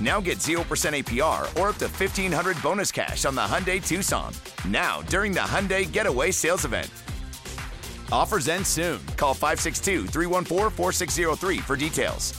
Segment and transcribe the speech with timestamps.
[0.00, 4.32] Now get 0% APR or up to 1500 bonus cash on the Hyundai Tucson.
[4.68, 6.88] Now, during the Hyundai Getaway Sales Event.
[8.12, 9.00] Offers end soon.
[9.16, 12.34] Call 562 314 4603 for details.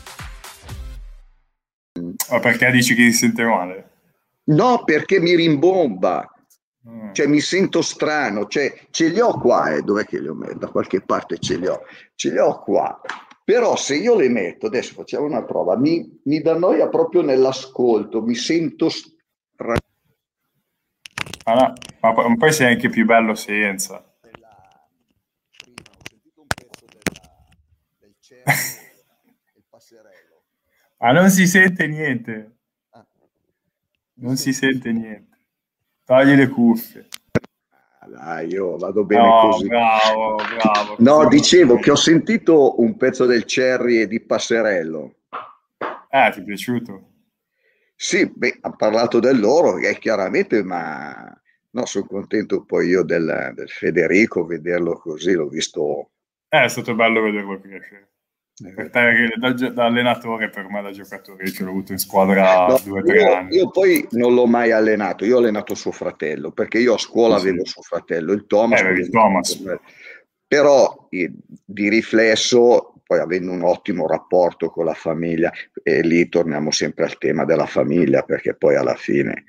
[2.29, 3.89] Ma perché dici che si sente male?
[4.45, 6.27] No, perché mi rimbomba.
[6.87, 7.11] Mm.
[7.13, 10.57] Cioè, mi sento strano, cioè, ce li ho qua, eh, dov'è che li ho messo?
[10.57, 11.81] Da qualche parte ce li ho,
[12.15, 12.99] ce li ho qua.
[13.49, 18.21] Però se io le metto, adesso facciamo una prova, mi, mi dà noia proprio nell'ascolto,
[18.21, 19.79] mi sento strano.
[21.45, 24.05] Ah, no, ma poi, poi sei anche più bello senza.
[30.99, 32.57] Ma non si sente niente.
[34.17, 35.37] Non si sente niente.
[36.05, 37.07] Togli le cuffie.
[38.09, 39.67] Dai, io vado bene No, così.
[39.67, 40.95] bravo, bravo.
[40.97, 45.15] No, dicevo che ho sentito un pezzo del Cherry e di Passerello.
[46.09, 47.07] Eh, ti è piaciuto?
[47.95, 51.39] Sì, beh, ha parlato del loro, eh, chiaramente, ma
[51.71, 56.09] no, sono contento poi io del, del Federico, vederlo così, l'ho visto.
[56.49, 58.08] Eh, è stato bello vederlo crescere.
[58.61, 58.89] Che
[59.37, 62.99] da, da allenatore, per me da giocatore, io ce l'ho avuto in squadra No, due
[62.99, 63.55] o tre io, anni.
[63.55, 67.37] io poi non l'ho mai allenato, io ho allenato suo fratello, perché io a scuola
[67.37, 68.81] Sì, avevo suo fratello, il Thomas.
[68.81, 69.63] Eh, il Thomas.
[70.45, 71.31] Però eh,
[71.63, 75.51] di riflesso, poi avendo un ottimo rapporto con la famiglia,
[75.81, 79.45] e lì torniamo sempre al tema della famiglia, perché poi alla fine...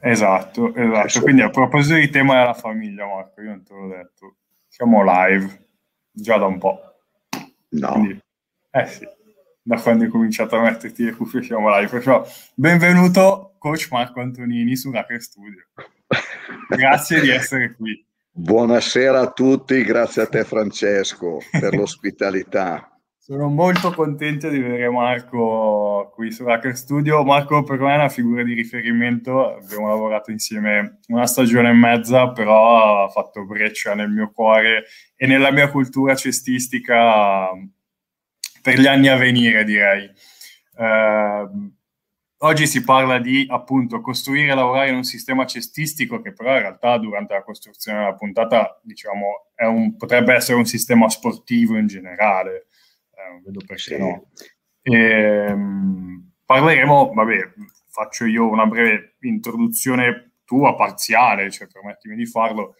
[0.00, 1.20] Esatto, esatto.
[1.20, 5.66] Quindi a proposito di tema della famiglia, Marco, io non te l'ho detto, siamo live
[6.10, 6.91] già da un po'.
[7.72, 8.20] No, Quindi,
[8.70, 9.08] eh sì,
[9.62, 11.90] da quando hai cominciato a metterti le cuffie siamo live.
[11.90, 15.66] Perciò, benvenuto, coach Marco Antonini su Hacker Studio.
[16.68, 18.04] Grazie di essere qui.
[18.30, 22.91] Buonasera a tutti, grazie a te Francesco per l'ospitalità.
[23.32, 27.24] Sono molto contento di vedere Marco qui su Hacker Studio.
[27.24, 32.30] Marco per me è una figura di riferimento, abbiamo lavorato insieme una stagione e mezza,
[32.32, 34.84] però ha fatto breccia nel mio cuore
[35.16, 37.48] e nella mia cultura cestistica
[38.60, 40.12] per gli anni a venire, direi.
[40.76, 41.48] Eh,
[42.36, 46.60] oggi si parla di appunto costruire e lavorare in un sistema cestistico che però in
[46.60, 52.66] realtà durante la costruzione della puntata diciamo un, potrebbe essere un sistema sportivo in generale
[53.30, 53.98] non vedo perché Sì.
[53.98, 54.26] no.
[54.82, 57.52] Ehm, parleremo, vabbè,
[57.88, 62.76] faccio io una breve introduzione tua, parziale, cioè permettimi di farlo.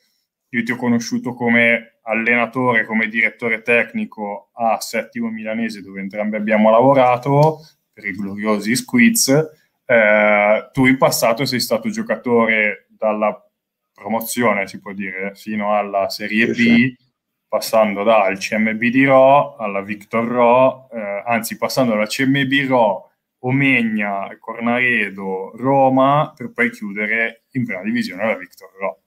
[0.50, 6.70] Io ti ho conosciuto come allenatore, come direttore tecnico a Settimo Milanese, dove entrambi abbiamo
[6.70, 7.60] lavorato
[7.92, 9.28] per i gloriosi Squiz.
[9.84, 13.34] Eh, tu in passato sei stato giocatore dalla
[13.94, 16.94] promozione, si può dire, fino alla Serie B.
[17.52, 24.34] passando dal CMB di Ro alla Victor Ro, eh, anzi passando dalla CMB Ro, Omegna,
[24.40, 29.02] Cornaredo, Roma, per poi chiudere in prima divisione la Victor Ro.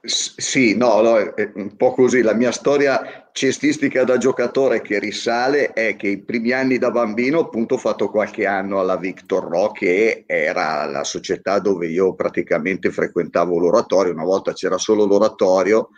[0.00, 2.22] Sì, no, no, è un po' così.
[2.22, 7.40] La mia storia cestistica da giocatore che risale è che i primi anni da bambino,
[7.40, 12.92] appunto, ho fatto qualche anno alla Victor Ro, che era la società dove io praticamente
[12.92, 14.12] frequentavo l'oratorio.
[14.12, 15.88] Una volta c'era solo l'oratorio,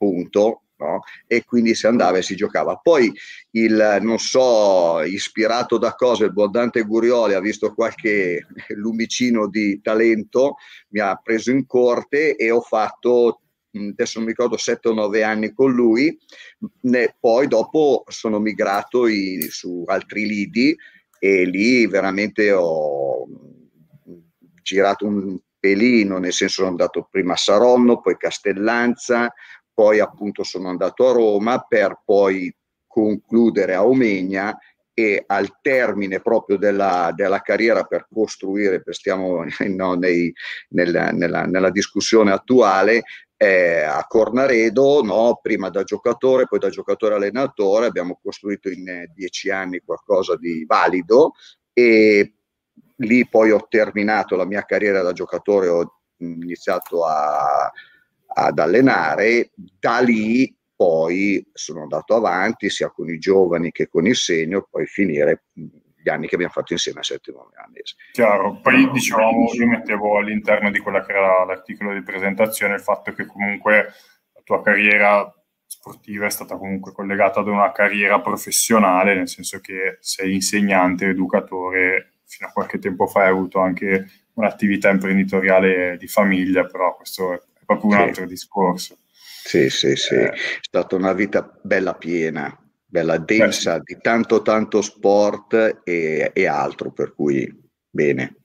[0.00, 1.00] punto, no?
[1.26, 2.76] E quindi si andava e si giocava.
[2.76, 3.12] Poi
[3.52, 9.80] il, non so, ispirato da cosa, il buon Dante Gurioli ha visto qualche lumicino di
[9.82, 10.56] talento,
[10.90, 13.42] mi ha preso in corte e ho fatto
[13.72, 16.16] mh, adesso non mi ricordo 7 o 9 anni con lui,
[16.82, 20.74] ne- poi dopo sono migrato i- su altri lidi
[21.18, 24.14] e lì veramente ho mh,
[24.62, 29.32] girato un pelino, nel senso sono andato prima a Saronno, poi Castellanza,
[29.80, 32.54] poi appunto sono andato a Roma per poi
[32.86, 34.54] concludere a Omegna
[34.92, 40.30] e al termine proprio della, della carriera per costruire, per stiamo no, nei-
[40.70, 43.04] nella, nella- nella discussione attuale,
[43.38, 45.38] eh, a Cornaredo, no?
[45.40, 50.62] prima da giocatore, poi da giocatore allenatore, abbiamo costruito in eh, dieci anni qualcosa di
[50.66, 51.32] valido
[51.72, 52.34] e
[52.96, 57.72] lì poi ho terminato la mia carriera da giocatore, ho iniziato a,
[58.32, 64.16] ad allenare, da lì poi sono andato avanti sia con i giovani che con il
[64.16, 67.96] senior, poi finire gli anni che abbiamo fatto insieme a settimo milanese.
[68.12, 73.12] Chiaro, poi diciamo, io mettevo all'interno di quella che era l'articolo di presentazione il fatto
[73.12, 73.92] che comunque
[74.32, 75.30] la tua carriera
[75.66, 82.12] sportiva è stata comunque collegata ad una carriera professionale, nel senso che sei insegnante, educatore,
[82.24, 87.40] fino a qualche tempo fa hai avuto anche un'attività imprenditoriale di famiglia, però questo è
[87.76, 88.02] proprio un sì.
[88.02, 88.98] altro discorso.
[89.42, 90.30] Sì, sì, sì, eh.
[90.30, 93.82] è stata una vita bella piena, bella densa Beh.
[93.84, 97.48] di tanto tanto sport e, e, altro, per cui
[97.88, 98.36] bene.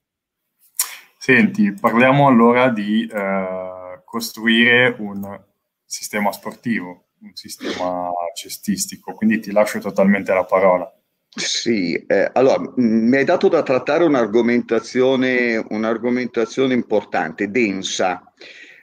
[1.18, 5.44] Senti, parliamo allora di eh, costruire un
[5.84, 10.90] sistema sportivo, un sistema cestistico, quindi ti lascio totalmente la parola.
[11.28, 18.32] Sì, eh, allora mi hai dato da trattare un'argomentazione, un'argomentazione importante, densa.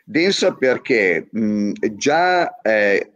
[0.04, 3.12] Densa perché mh, già eh,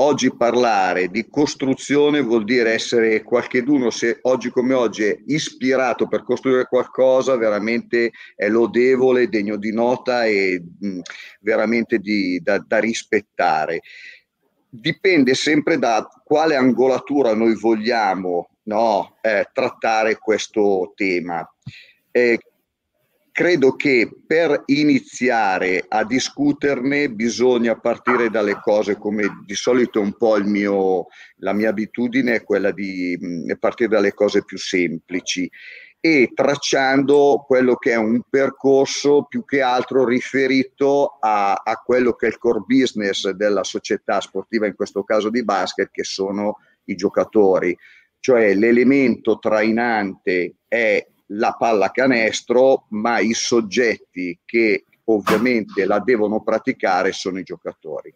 [0.00, 6.22] oggi parlare di costruzione vuol dire essere qualcheduno, se oggi come oggi è ispirato per
[6.22, 11.00] costruire qualcosa, veramente è lodevole, degno di nota e mh,
[11.40, 13.80] veramente di, da, da rispettare.
[14.70, 21.42] Dipende sempre da quale angolatura noi vogliamo no, eh, trattare questo tema.
[22.10, 22.38] Eh,
[23.38, 30.42] credo che per iniziare a discuterne bisogna partire dalle cose come di solito un po'
[30.42, 31.06] mio,
[31.36, 33.16] la mia abitudine è quella di
[33.60, 35.48] partire dalle cose più semplici
[36.00, 42.26] e tracciando quello che è un percorso più che altro riferito a, a quello che
[42.26, 46.56] è il core business della società sportiva, in questo caso di basket, che sono
[46.86, 47.78] i giocatori.
[48.18, 57.38] Cioè l'elemento trainante è la pallacanestro, ma i soggetti che ovviamente la devono praticare sono
[57.38, 58.12] i giocatori.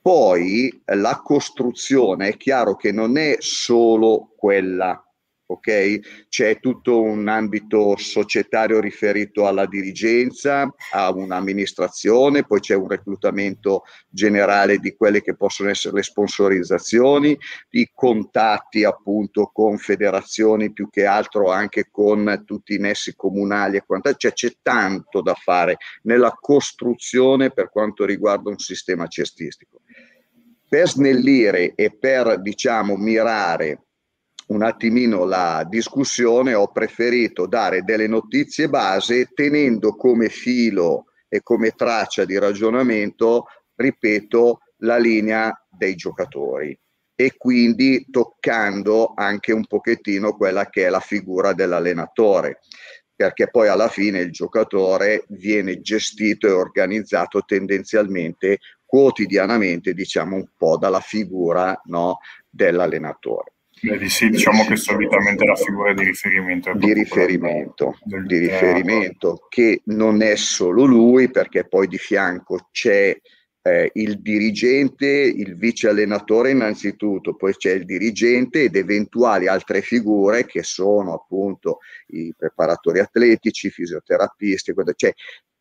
[0.00, 5.05] Poi la costruzione è chiaro che non è solo quella
[5.46, 6.26] ok?
[6.28, 14.78] C'è tutto un ambito societario riferito alla dirigenza, a un'amministrazione, poi c'è un reclutamento generale
[14.78, 17.36] di quelle che possono essere le sponsorizzazioni,
[17.70, 23.84] i contatti appunto con federazioni più che altro anche con tutti i nessi comunali e
[23.86, 29.82] quant'altro, cioè c'è tanto da fare nella costruzione per quanto riguarda un sistema cestistico.
[30.68, 33.85] Per snellire e per diciamo mirare
[34.46, 41.70] un attimino la discussione, ho preferito dare delle notizie base tenendo come filo e come
[41.70, 46.78] traccia di ragionamento, ripeto, la linea dei giocatori
[47.18, 52.60] e quindi toccando anche un pochettino quella che è la figura dell'allenatore
[53.16, 60.76] perché poi alla fine il giocatore viene gestito e organizzato tendenzialmente quotidianamente diciamo un po'
[60.76, 62.18] dalla figura no,
[62.48, 63.55] dell'allenatore.
[63.82, 66.72] Beh, sì, diciamo che solitamente la figura di riferimento.
[66.74, 73.14] Di riferimento, del, di riferimento che non è solo lui, perché poi di fianco c'è
[73.66, 80.46] eh, il dirigente, il vice allenatore innanzitutto, poi c'è il dirigente ed eventuali altre figure
[80.46, 85.12] che sono appunto i preparatori atletici, i fisioterapisti, cioè,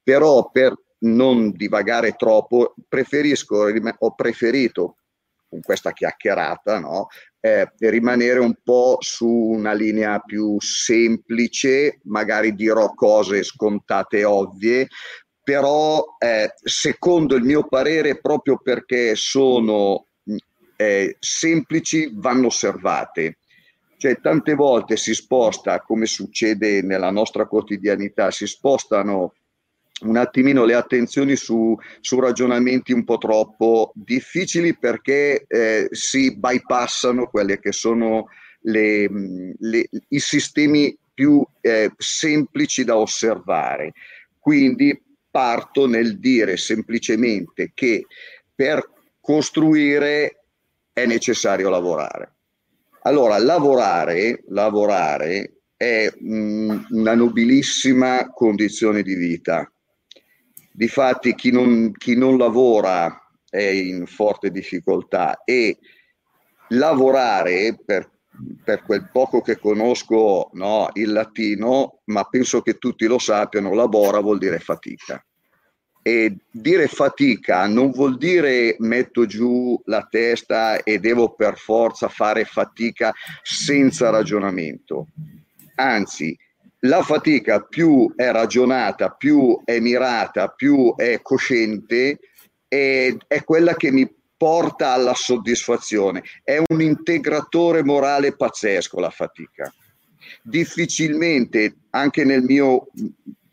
[0.02, 3.68] però per non divagare troppo, preferisco,
[3.98, 4.98] ho preferito
[5.56, 7.08] con questa chiacchierata, no?
[7.40, 14.88] eh, rimanere un po' su una linea più semplice, magari dirò cose scontate e ovvie,
[15.42, 20.08] però eh, secondo il mio parere, proprio perché sono
[20.76, 23.38] eh, semplici, vanno osservate.
[23.98, 29.36] Cioè, tante volte si sposta, come succede nella nostra quotidianità, si spostano
[30.02, 37.28] un attimino le attenzioni su, su, ragionamenti un po' troppo difficili perché eh, si bypassano
[37.28, 38.28] quelli che sono
[38.62, 39.10] le,
[39.58, 43.94] le, i sistemi più eh, semplici da osservare.
[44.38, 48.06] Quindi parto nel dire semplicemente che
[48.54, 48.90] per
[49.22, 50.44] costruire
[50.92, 52.34] è necessario lavorare.
[53.04, 59.70] Allora, lavorare, lavorare è mh, una nobilissima condizione di vita
[60.76, 63.18] Difatti chi non, chi non lavora
[63.50, 65.78] è in forte difficoltà e
[66.70, 68.12] lavorare per,
[68.62, 74.20] per quel poco che conosco no, il latino, ma penso che tutti lo sappiano, labora
[74.20, 75.26] vuol dire fatica.
[76.02, 82.44] E dire fatica non vuol dire metto giù la testa e devo per forza fare
[82.44, 83.14] fatica
[83.44, 85.08] senza ragionamento.
[85.76, 86.38] Anzi,
[86.80, 92.20] la fatica più è ragionata, più è mirata, più è cosciente,
[92.68, 96.24] è, è quella che mi porta alla soddisfazione.
[96.44, 99.74] È un integratore morale pazzesco la fatica.
[100.42, 102.88] Difficilmente, anche nel mio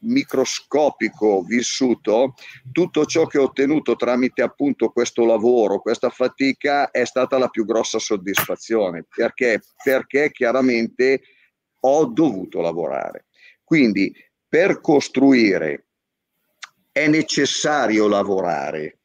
[0.03, 2.35] microscopico vissuto,
[2.73, 7.65] tutto ciò che ho ottenuto tramite appunto questo lavoro, questa fatica è stata la più
[7.65, 9.07] grossa soddisfazione.
[9.15, 9.61] Perché?
[9.83, 11.21] Perché chiaramente
[11.85, 13.27] ho dovuto lavorare.
[13.65, 14.15] Quindi
[14.49, 15.87] per costruire
[16.93, 18.99] è necessario lavorare,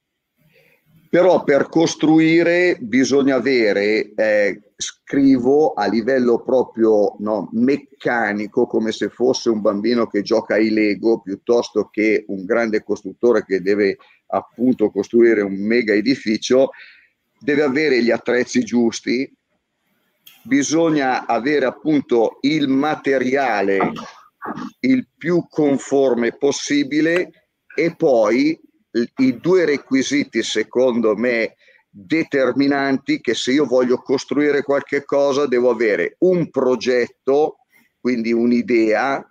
[1.09, 9.49] però per costruire bisogna avere, eh, scrivo a livello proprio no, meccanico, come se fosse
[9.49, 15.41] un bambino che gioca ai Lego, piuttosto che un grande costruttore che deve appunto costruire
[15.41, 16.71] un mega edificio,
[17.39, 19.33] deve avere gli attrezzi giusti,
[20.47, 23.91] bisogna avere appunto il materiale
[24.79, 28.57] il più conforme possibile e poi
[29.17, 31.55] i due requisiti secondo me
[31.89, 37.57] determinanti che se io voglio costruire qualche cosa devo avere un progetto,
[37.99, 39.23] quindi un'idea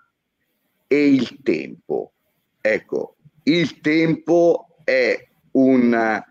[0.87, 2.13] e il tempo.
[2.61, 5.17] Ecco, il tempo è
[5.53, 6.23] un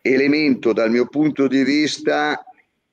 [0.00, 2.42] elemento dal mio punto di vista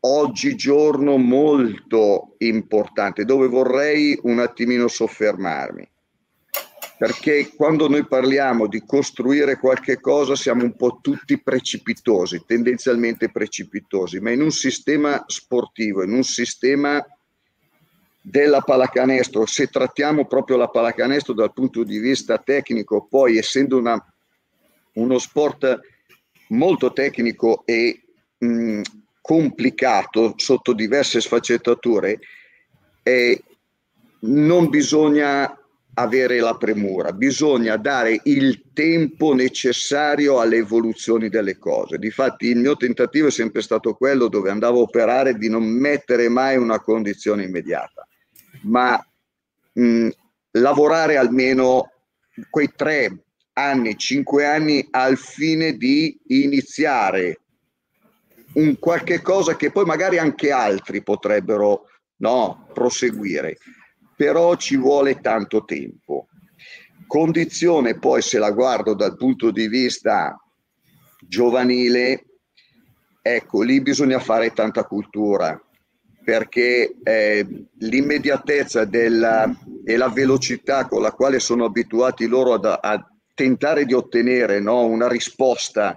[0.01, 5.87] oggigiorno molto importante dove vorrei un attimino soffermarmi.
[6.97, 14.19] Perché quando noi parliamo di costruire qualche cosa siamo un po' tutti precipitosi, tendenzialmente precipitosi,
[14.19, 17.01] ma in un sistema sportivo, in un sistema
[18.21, 24.13] della pallacanestro, se trattiamo proprio la pallacanestro dal punto di vista tecnico, poi essendo una,
[24.93, 25.79] uno sport
[26.49, 28.01] molto tecnico e
[29.21, 32.19] complicato sotto diverse sfaccettature,
[33.03, 33.43] eh,
[34.21, 35.53] non bisogna
[35.95, 41.97] avere la premura, bisogna dare il tempo necessario alle evoluzioni delle cose.
[41.97, 46.29] Difatti il mio tentativo è sempre stato quello dove andavo a operare di non mettere
[46.29, 48.07] mai una condizione immediata,
[48.63, 49.03] ma
[49.73, 50.07] mh,
[50.51, 51.91] lavorare almeno
[52.49, 53.23] quei tre
[53.53, 57.39] anni, cinque anni al fine di iniziare
[58.59, 61.85] un qualche cosa che poi magari anche altri potrebbero
[62.17, 63.57] no, proseguire
[64.19, 66.27] però ci vuole tanto tempo.
[67.07, 70.37] Condizione poi se la guardo dal punto di vista
[71.21, 72.25] giovanile,
[73.21, 75.57] ecco, lì bisogna fare tanta cultura
[76.21, 77.47] perché eh,
[77.77, 79.49] l'immediatezza della,
[79.85, 84.83] e la velocità con la quale sono abituati loro ad, a tentare di ottenere no,
[84.83, 85.95] una risposta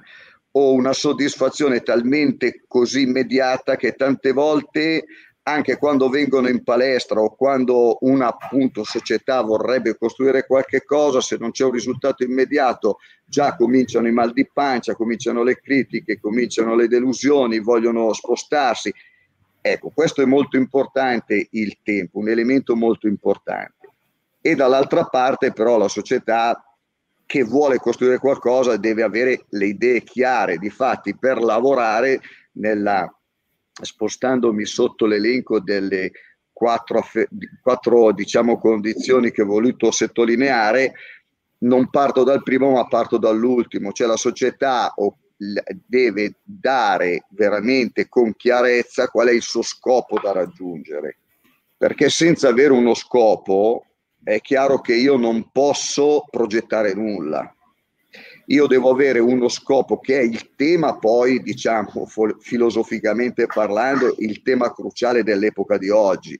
[0.52, 5.04] o una soddisfazione talmente così immediata che tante volte
[5.44, 11.36] anche quando vengono in palestra o quando una appunto società vorrebbe costruire qualche cosa, se
[11.36, 16.76] non c'è un risultato immediato, già cominciano i mal di pancia, cominciano le critiche, cominciano
[16.76, 18.92] le delusioni, vogliono spostarsi.
[19.60, 23.88] Ecco, questo è molto importante il tempo, un elemento molto importante.
[24.40, 26.71] E dall'altra parte però la società
[27.26, 32.20] che vuole costruire qualcosa deve avere le idee chiare, difatti per lavorare
[32.52, 33.10] nella
[33.72, 36.12] spostandomi sotto l'elenco delle
[36.52, 37.04] quattro,
[37.62, 40.92] quattro diciamo, condizioni che ho voluto sottolineare,
[41.58, 44.94] non parto dal primo ma parto dall'ultimo, cioè la società
[45.86, 51.18] deve dare veramente con chiarezza qual è il suo scopo da raggiungere,
[51.76, 53.86] perché senza avere uno scopo
[54.24, 57.54] è chiaro che io non posso progettare nulla
[58.46, 62.06] io devo avere uno scopo che è il tema poi, diciamo,
[62.40, 66.38] filosoficamente parlando, il tema cruciale dell'epoca di oggi.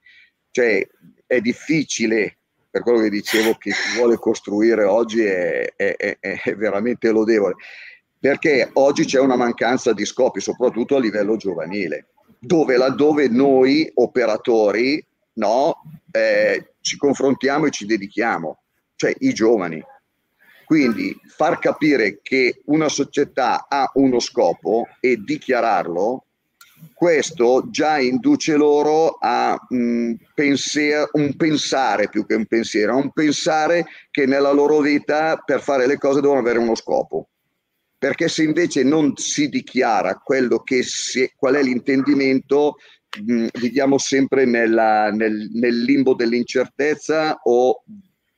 [0.50, 0.86] Cioè
[1.26, 2.38] è difficile,
[2.70, 7.54] per quello che dicevo, che si vuole costruire oggi è, è, è, è veramente lodevole,
[8.18, 12.08] perché oggi c'è una mancanza di scopi, soprattutto a livello giovanile,
[12.38, 18.62] dove laddove noi operatori no, eh, ci confrontiamo e ci dedichiamo,
[18.96, 19.82] cioè i giovani
[20.72, 26.24] quindi far capire che una società ha uno scopo e dichiararlo,
[26.94, 33.12] questo già induce loro a mh, penser- un pensare più che un pensiero, a un
[33.12, 37.28] pensare che nella loro vita per fare le cose devono avere uno scopo.
[37.98, 42.76] Perché se invece non si dichiara quello che si, qual è l'intendimento,
[43.20, 47.84] mh, viviamo sempre nella, nel, nel limbo dell'incertezza o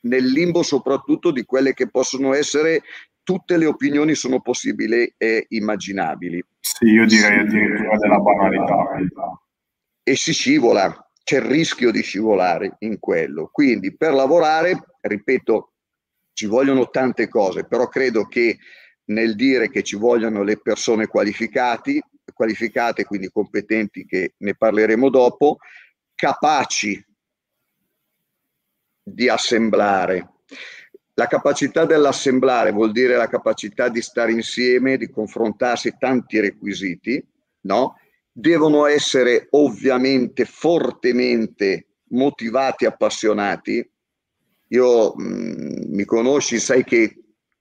[0.00, 2.82] nel limbo soprattutto di quelle che possono essere
[3.22, 6.44] tutte le opinioni sono possibili e immaginabili.
[6.60, 9.40] Sì, io direi addirittura della banalità.
[10.02, 13.48] E si scivola, c'è il rischio di scivolare in quello.
[13.50, 15.72] Quindi per lavorare, ripeto,
[16.34, 18.58] ci vogliono tante cose, però credo che
[19.06, 22.02] nel dire che ci vogliono le persone qualificate,
[23.04, 25.58] quindi competenti, che ne parleremo dopo,
[26.14, 27.02] capaci
[29.02, 30.30] di assemblare.
[31.14, 37.24] La capacità dell'assemblare vuol dire la capacità di stare insieme, di confrontarsi tanti requisiti,
[37.62, 37.98] no?
[38.32, 43.88] Devono essere ovviamente fortemente motivati, appassionati.
[44.68, 47.16] Io mh, mm, mi conosci, sai che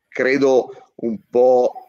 [0.08, 1.83] credo un po'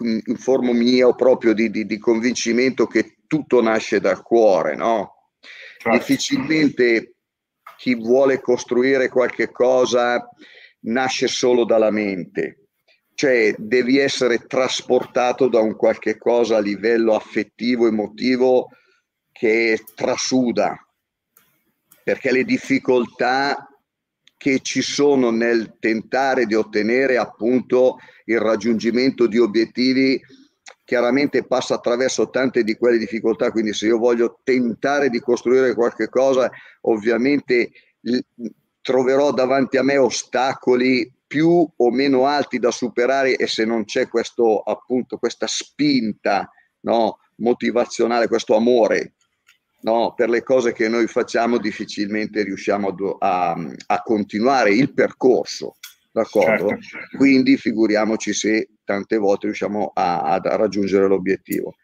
[0.00, 5.30] in forma mia o proprio di, di, di convincimento che tutto nasce dal cuore, no?
[5.78, 5.98] Certo.
[5.98, 7.16] Difficilmente
[7.76, 10.28] chi vuole costruire qualche cosa
[10.80, 12.68] nasce solo dalla mente,
[13.14, 18.68] cioè devi essere trasportato da un qualche cosa a livello affettivo, emotivo
[19.32, 20.76] che trasuda,
[22.02, 23.68] perché le difficoltà
[24.44, 27.96] che ci sono nel tentare di ottenere appunto
[28.26, 30.20] il raggiungimento di obiettivi
[30.84, 36.10] chiaramente passa attraverso tante di quelle difficoltà, quindi se io voglio tentare di costruire qualche
[36.10, 36.50] cosa,
[36.82, 37.70] ovviamente
[38.82, 44.08] troverò davanti a me ostacoli più o meno alti da superare e se non c'è
[44.08, 49.13] questo appunto questa spinta no, motivazionale, questo amore
[49.84, 52.88] no, per le cose che noi facciamo, difficilmente riusciamo
[53.18, 55.76] a, a continuare il percorso.
[56.10, 56.68] D'accordo?
[56.68, 57.16] Certo, certo.
[57.16, 61.74] Quindi figuriamoci se tante volte riusciamo a, a, raggiungere l'obiettivo.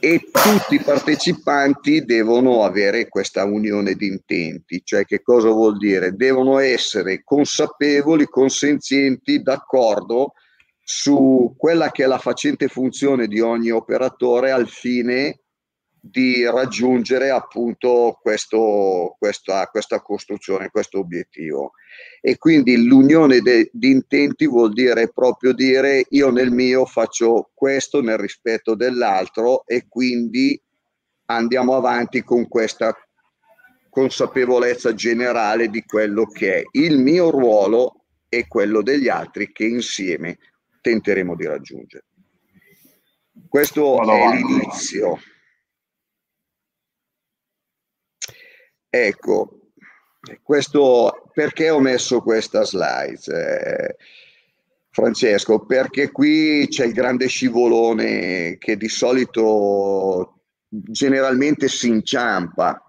[0.00, 6.12] E tutti i partecipanti devono avere questa unione di intenti, cioè che cosa vuol dire?
[6.12, 10.34] Devono essere consapevoli, consenzienti, d'accordo
[10.84, 15.40] su quella che è la facente funzione di ogni operatore al fine
[16.10, 21.72] di raggiungere appunto questo, questa, questa costruzione, questo obiettivo.
[22.20, 28.00] E quindi l'unione de, di intenti vuol dire proprio dire io nel mio faccio questo
[28.00, 30.60] nel rispetto dell'altro e quindi
[31.26, 32.96] andiamo avanti con questa
[33.90, 40.38] consapevolezza generale di quello che è il mio ruolo e quello degli altri che insieme
[40.80, 42.04] tenteremo di raggiungere.
[43.48, 45.18] Questo Vado è l'inizio.
[48.90, 49.72] Ecco,
[50.42, 53.20] questo, perché ho messo questa slide?
[53.26, 53.96] Eh,
[54.90, 62.82] Francesco, perché qui c'è il grande scivolone che di solito generalmente si inciampa,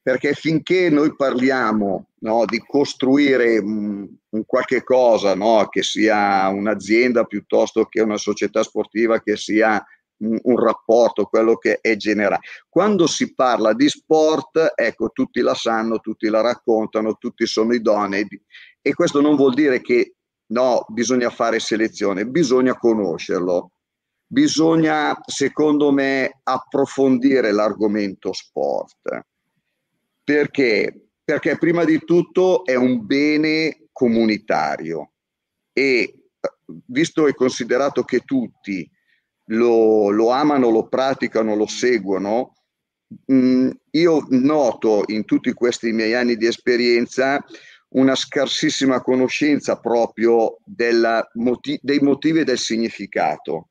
[0.00, 7.24] perché finché noi parliamo no, di costruire un, un qualche cosa, no, che sia un'azienda
[7.24, 9.84] piuttosto che una società sportiva, che sia
[10.18, 12.40] un, un rapporto, quello che è generale.
[12.68, 18.26] Quando si parla di sport, ecco, tutti la sanno, tutti la raccontano, tutti sono idonei
[18.80, 20.14] e questo non vuol dire che
[20.48, 23.72] no, bisogna fare selezione, bisogna conoscerlo.
[24.28, 29.24] Bisogna, secondo me, approfondire l'argomento sport.
[30.24, 31.10] Perché?
[31.22, 35.12] Perché prima di tutto è un bene comunitario
[35.72, 36.30] e
[36.86, 38.88] visto e considerato che tutti
[39.46, 42.54] lo, lo amano, lo praticano, lo seguono,
[43.30, 47.44] mm, io noto in tutti questi miei anni di esperienza
[47.90, 50.58] una scarsissima conoscenza proprio
[51.34, 53.68] moti- dei motivi e del significato.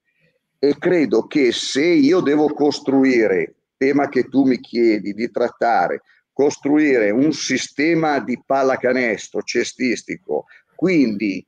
[0.57, 7.11] E credo che se io devo costruire, tema che tu mi chiedi di trattare, costruire
[7.11, 11.45] un sistema di pallacanestro cestistico, quindi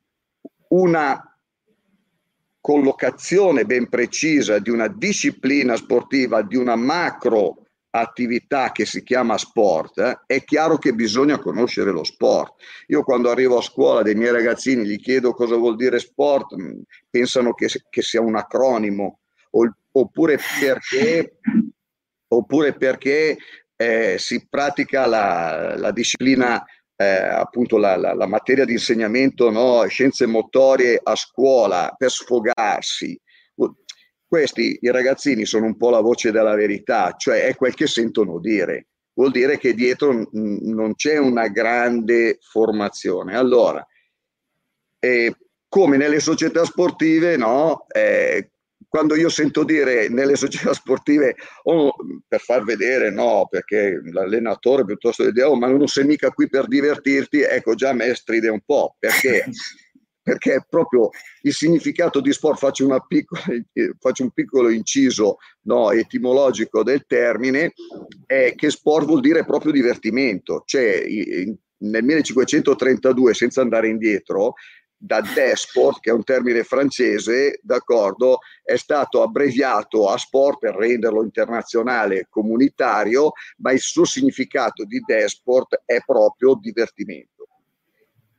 [0.70, 1.27] una
[2.68, 10.00] collocazione ben precisa di una disciplina sportiva, di una macro attività che si chiama sport,
[10.00, 12.56] eh, è chiaro che bisogna conoscere lo sport.
[12.88, 16.80] Io quando arrivo a scuola dei miei ragazzini gli chiedo cosa vuol dire sport, mm,
[17.10, 19.20] pensano che, che sia un acronimo,
[19.94, 21.38] oppure perché,
[22.28, 23.38] oppure perché
[23.78, 26.62] eh, si pratica la, la disciplina
[26.98, 29.86] eh, appunto la, la, la, materia di insegnamento, no?
[29.88, 33.20] scienze motorie a scuola per sfogarsi.
[34.28, 38.40] Questi i ragazzini sono un po' la voce della verità, cioè è quel che sentono
[38.40, 38.88] dire.
[39.14, 43.38] Vuol dire che dietro non c'è una grande formazione.
[43.38, 43.86] Allora,
[45.00, 45.34] eh,
[45.70, 47.86] come nelle società sportive, no?
[47.88, 48.52] Eh,
[48.88, 51.94] quando io sento dire nelle società sportive, oh,
[52.28, 56.48] per far vedere, no, perché l'allenatore piuttosto di dire, oh, ma non sei mica qui
[56.48, 59.46] per divertirti, ecco già a me stride un po', perché?
[60.28, 61.10] perché proprio
[61.44, 63.42] il significato di sport, faccio, piccola,
[63.98, 67.72] faccio un piccolo inciso no, etimologico del termine,
[68.26, 71.02] è che sport vuol dire proprio divertimento, cioè
[71.80, 74.56] nel 1532, senza andare indietro,
[74.98, 81.24] da desport, che è un termine francese, d'accordo, è stato abbreviato a sport per renderlo
[81.24, 87.48] internazionale comunitario, ma il suo significato di desport è proprio divertimento.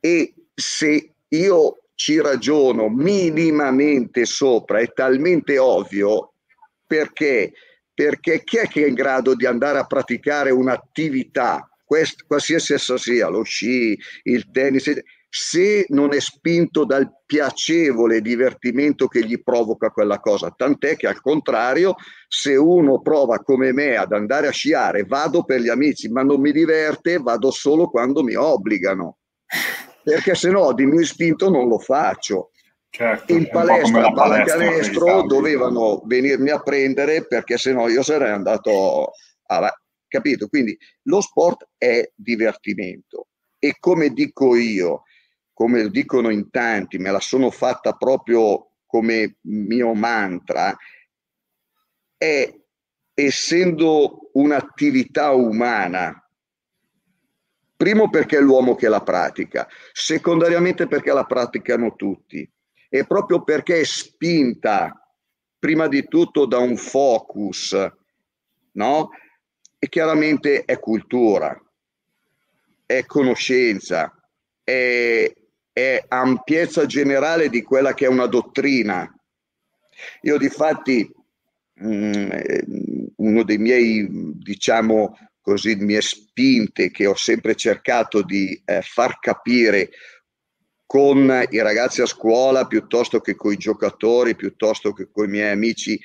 [0.00, 6.32] E se io ci ragiono minimamente sopra, è talmente ovvio
[6.86, 7.52] perché,
[7.92, 12.96] perché chi è che è in grado di andare a praticare un'attività, quest, qualsiasi essa
[12.96, 14.92] sia, lo sci, il tennis,
[15.28, 20.52] se non è spinto dal piacevole divertimento che gli provoca quella cosa.
[20.56, 21.94] Tant'è che al contrario,
[22.26, 26.40] se uno prova come me ad andare a sciare, vado per gli amici, ma non
[26.40, 29.18] mi diverte, vado solo quando mi obbligano
[30.08, 32.50] perché se no di mio spinto non lo faccio.
[32.90, 39.12] Certo, in palestra pallacanestro dovevano venirmi a prendere perché se no io sarei andato
[39.48, 39.70] a,
[40.08, 40.48] capito?
[40.48, 43.26] Quindi lo sport è divertimento
[43.58, 45.02] e come dico io,
[45.58, 50.76] come dicono in tanti, me la sono fatta proprio come mio mantra,
[52.16, 52.54] è
[53.12, 56.22] essendo un'attività umana
[57.74, 62.48] Primo perché è l'uomo che la pratica, secondariamente perché la praticano tutti
[62.88, 65.12] e proprio perché è spinta
[65.58, 67.76] prima di tutto da un focus,
[68.74, 69.10] no?
[69.76, 71.56] E chiaramente è cultura,
[72.86, 74.12] è conoscenza,
[74.62, 75.32] è,
[75.78, 79.08] è ampiezza generale di quella che è una dottrina.
[80.22, 81.08] Io di fatti
[81.82, 82.64] mm, eh,
[83.16, 89.90] uno dei miei, diciamo, così mie spinte che ho sempre cercato di eh, far capire
[90.84, 95.52] con i ragazzi a scuola piuttosto che con i giocatori, piuttosto che con i miei
[95.52, 96.00] amici,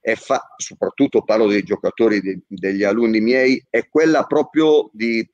[0.00, 5.28] e fa, soprattutto parlo dei giocatori, de, degli alunni miei, è quella proprio di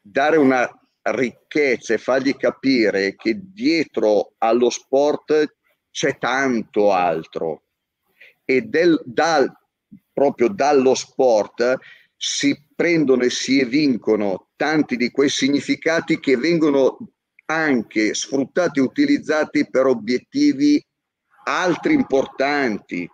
[0.00, 0.70] dare una
[1.12, 5.56] ricchezza e fargli capire che dietro allo sport
[5.90, 7.62] c'è tanto altro
[8.44, 9.50] e del, dal,
[10.12, 11.78] proprio dallo sport
[12.16, 16.98] si prendono e si evincono tanti di quei significati che vengono
[17.46, 20.84] anche sfruttati e utilizzati per obiettivi
[21.44, 23.08] altri importanti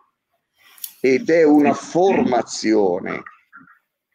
[1.01, 3.23] ed è una formazione.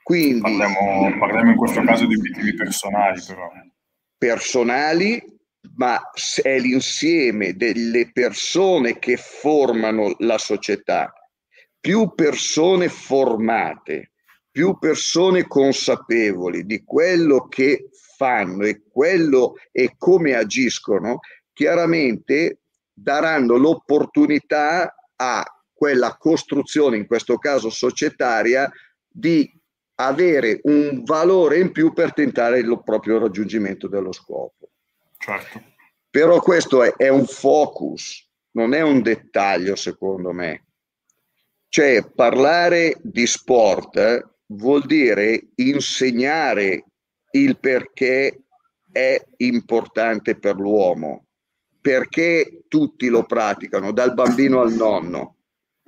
[0.07, 3.51] Quindi, parliamo, parliamo in questo caso di obiettivi personali, però.
[4.17, 5.21] Personali,
[5.75, 5.99] ma
[6.41, 11.11] è l'insieme delle persone che formano la società.
[11.77, 14.13] Più persone formate,
[14.49, 21.19] più persone consapevoli di quello che fanno e quello e come agiscono,
[21.51, 22.59] chiaramente
[22.93, 25.43] daranno l'opportunità a
[25.73, 28.71] quella costruzione, in questo caso societaria,
[29.05, 29.55] di
[29.99, 34.69] avere un valore in più per tentare il proprio raggiungimento dello scopo.
[35.17, 35.61] Certo.
[36.09, 40.65] Però questo è, è un focus, non è un dettaglio secondo me.
[41.69, 46.85] Cioè parlare di sport eh, vuol dire insegnare
[47.31, 48.43] il perché
[48.91, 51.25] è importante per l'uomo,
[51.81, 55.36] perché tutti lo praticano, dal bambino al nonno.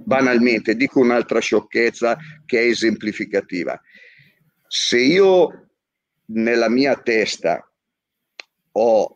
[0.01, 3.79] Banalmente, dico un'altra sciocchezza che è esemplificativa.
[4.67, 5.69] Se io
[6.27, 7.69] nella mia testa
[8.71, 9.15] ho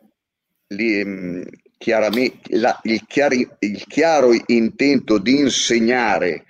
[0.68, 1.42] li,
[1.78, 6.44] chiaramente, la, il, chiari, il chiaro intento di insegnare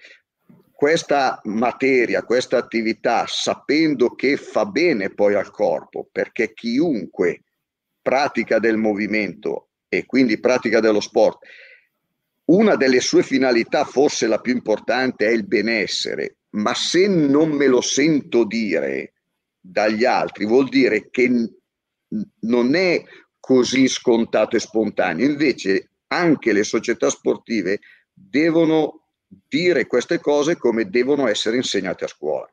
[0.72, 7.42] questa materia, questa attività, sapendo che fa bene poi al corpo, perché chiunque
[8.02, 11.38] pratica del movimento e quindi pratica dello sport,
[12.46, 17.66] una delle sue finalità, forse la più importante, è il benessere, ma se non me
[17.66, 19.14] lo sento dire
[19.58, 21.30] dagli altri, vuol dire che
[22.40, 23.02] non è
[23.40, 25.26] così scontato e spontaneo.
[25.26, 27.80] Invece anche le società sportive
[28.12, 32.48] devono dire queste cose come devono essere insegnate a scuola.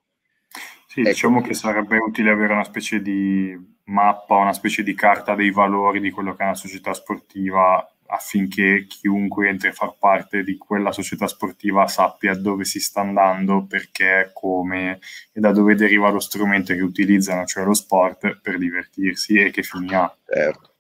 [0.88, 1.10] Sì, ecco.
[1.10, 6.00] diciamo che sarebbe utile avere una specie di mappa, una specie di carta dei valori
[6.00, 10.92] di quello che è una società sportiva affinché chiunque entri a far parte di quella
[10.92, 15.00] società sportiva sappia dove si sta andando, perché, come
[15.32, 19.64] e da dove deriva lo strumento che utilizzano, cioè lo sport, per divertirsi e che
[19.64, 20.14] fini ha.
[20.26, 20.76] Certo.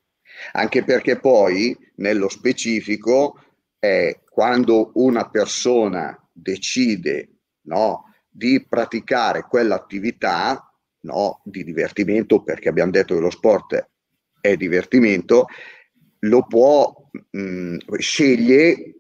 [0.53, 3.41] Anche perché poi, nello specifico,
[3.79, 7.29] è quando una persona decide
[7.63, 10.69] no, di praticare quell'attività
[11.01, 13.89] no, di divertimento, perché abbiamo detto che lo sport
[14.41, 15.47] è divertimento,
[16.23, 18.95] lo può mh, sceglie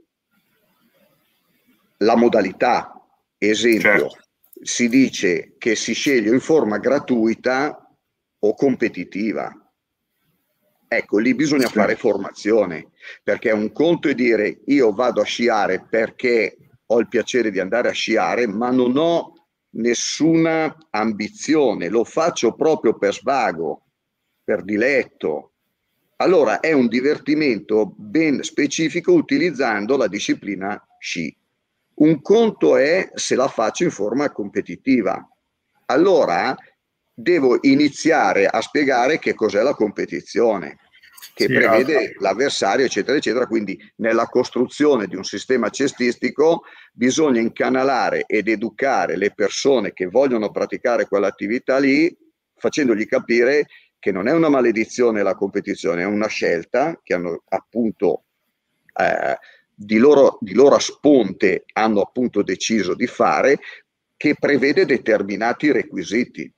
[1.97, 2.95] la modalità.
[3.37, 4.17] Esempio, certo.
[4.61, 7.95] si dice che si sceglie in forma gratuita
[8.39, 9.55] o competitiva.
[10.87, 11.73] Ecco, lì bisogna sì.
[11.73, 12.91] fare formazione,
[13.23, 17.89] perché un conto è dire io vado a sciare perché ho il piacere di andare
[17.89, 23.85] a sciare, ma non ho nessuna ambizione, lo faccio proprio per svago,
[24.43, 25.53] per diletto.
[26.21, 31.35] Allora è un divertimento ben specifico utilizzando la disciplina sci.
[31.95, 35.27] Un conto è se la faccio in forma competitiva.
[35.87, 36.55] Allora
[37.11, 40.77] devo iniziare a spiegare che cos'è la competizione,
[41.33, 42.13] che sì, prevede allora.
[42.19, 43.47] l'avversario, eccetera, eccetera.
[43.47, 50.51] Quindi nella costruzione di un sistema cestistico bisogna incanalare ed educare le persone che vogliono
[50.51, 52.15] praticare quell'attività lì,
[52.57, 53.65] facendogli capire
[54.01, 58.23] che non è una maledizione la competizione, è una scelta che hanno appunto
[58.95, 59.37] eh,
[59.71, 63.59] di, loro, di loro a sponte hanno appunto deciso di fare,
[64.17, 66.51] che prevede determinati requisiti.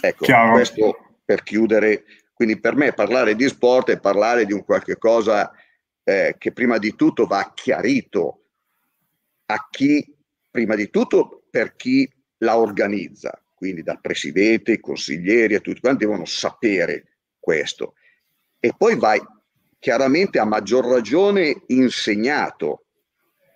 [0.00, 0.52] Ecco, Chiaro.
[0.52, 2.04] questo per chiudere.
[2.32, 5.50] Quindi per me parlare di sport è parlare di un qualche cosa
[6.04, 8.44] eh, che prima di tutto va chiarito
[9.46, 10.16] a chi,
[10.52, 12.08] prima di tutto per chi
[12.38, 17.94] la organizza, quindi dal presidente, i consiglieri e tutti quanti devono sapere questo.
[18.58, 19.20] E poi vai
[19.78, 22.86] chiaramente a maggior ragione insegnato,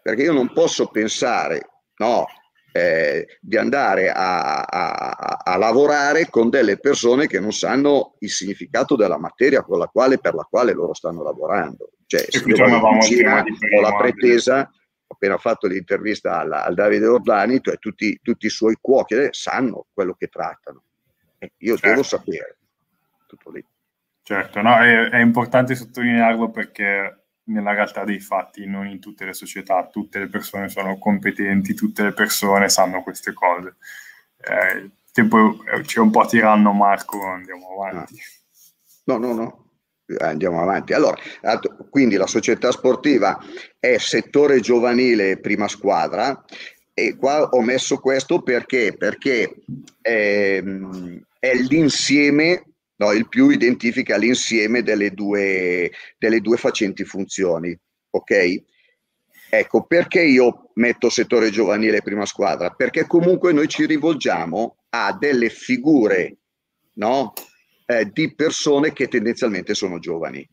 [0.03, 2.27] perché io non posso pensare, no,
[2.73, 8.95] eh, di andare a, a, a, lavorare con delle persone che non sanno il significato
[8.95, 11.91] della materia con la quale, per la quale loro stanno lavorando.
[12.07, 14.71] Cioè, se io cucina, ho la pretesa,
[15.11, 19.87] ho appena fatto l'intervista al, al Davide Ordani, cioè tutti, tutti, i suoi cuochi sanno
[19.93, 20.83] quello che trattano.
[21.39, 21.89] E io certo.
[21.89, 22.59] devo sapere.
[23.27, 23.65] Tutto lì.
[24.23, 29.33] Certo, no, è, è importante sottolinearlo perché nella realtà dei fatti, non in tutte le
[29.33, 33.77] società, tutte le persone sono competenti, tutte le persone sanno queste cose.
[34.37, 38.21] Eh, il tempo eh, c'è un po' tiranno, Marco, andiamo avanti.
[39.05, 39.68] No, no, no,
[40.19, 40.93] andiamo avanti.
[40.93, 41.17] Allora,
[41.91, 43.39] quindi la società sportiva
[43.79, 46.45] è settore giovanile prima squadra
[46.95, 49.55] e qua ho messo questo perché, perché
[50.01, 52.65] è, ehm, è l'insieme
[52.97, 57.79] no, il più identifica l'insieme delle due, delle due facenti funzioni.
[58.11, 58.63] Ok?
[59.51, 62.71] Ecco, perché io metto settore giovanile prima squadra?
[62.71, 66.39] Perché comunque noi ci rivolgiamo a delle figure
[66.99, 67.33] no?
[67.91, 70.47] Eh, di persone che tendenzialmente sono giovani.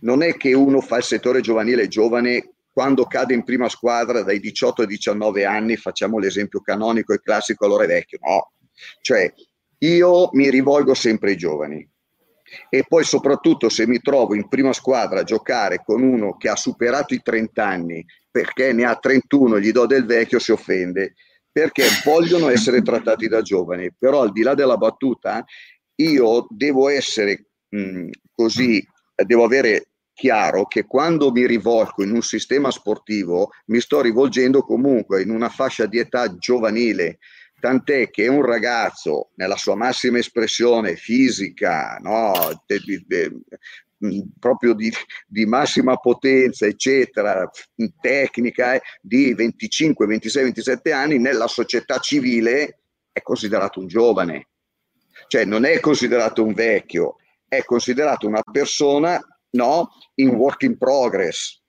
[0.00, 4.38] Non è che uno fa il settore giovanile giovane quando cade in prima squadra dai
[4.38, 8.18] 18 ai 19 anni, facciamo l'esempio canonico e classico, allora è vecchio.
[8.22, 8.52] No,
[9.00, 9.32] cioè
[9.78, 11.88] io mi rivolgo sempre ai giovani
[12.68, 16.56] e poi soprattutto se mi trovo in prima squadra a giocare con uno che ha
[16.56, 21.14] superato i 30 anni perché ne ha 31 gli do del vecchio si offende
[21.50, 25.44] perché vogliono essere trattati da giovani però al di là della battuta
[25.96, 28.86] io devo essere mh, così
[29.24, 35.22] devo avere chiaro che quando mi rivolgo in un sistema sportivo mi sto rivolgendo comunque
[35.22, 37.18] in una fascia di età giovanile
[37.64, 43.32] tant'è che un ragazzo nella sua massima espressione fisica, no, de, de, de,
[44.04, 44.92] mm, proprio di,
[45.26, 47.50] di, massima potenza, eccetera,
[48.02, 52.80] tecnica, eh, di 25, 26, 27 anni, nella società civile
[53.10, 54.48] è considerato un giovane.
[55.26, 57.16] Cioè non è considerato un vecchio,
[57.48, 61.62] è considerato una persona no, in work in progress,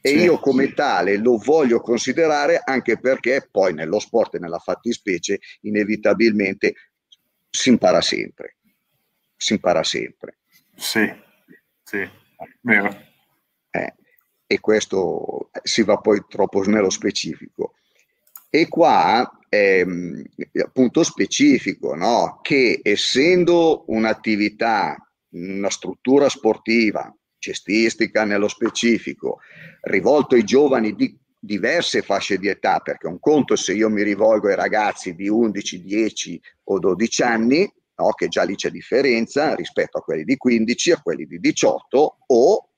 [0.00, 4.58] e sì, io come tale lo voglio considerare anche perché poi nello sport e nella
[4.58, 6.74] fattispecie inevitabilmente
[7.50, 8.56] si impara sempre.
[9.36, 10.38] Si impara sempre.
[10.76, 11.12] Sì,
[11.82, 12.08] sì,
[12.60, 12.96] vero.
[13.70, 13.94] Eh,
[14.46, 17.74] e questo si va poi troppo nello specifico.
[18.50, 19.84] E qua è
[20.62, 22.40] appunto specifico, no?
[22.42, 24.96] che essendo un'attività,
[25.30, 29.38] una struttura sportiva, cestistica nello specifico,
[29.82, 34.48] rivolto ai giovani di diverse fasce di età, perché un conto se io mi rivolgo
[34.48, 39.98] ai ragazzi di 11, 10 o 12 anni, no, che già lì c'è differenza rispetto
[39.98, 42.68] a quelli di 15, a quelli di 18 o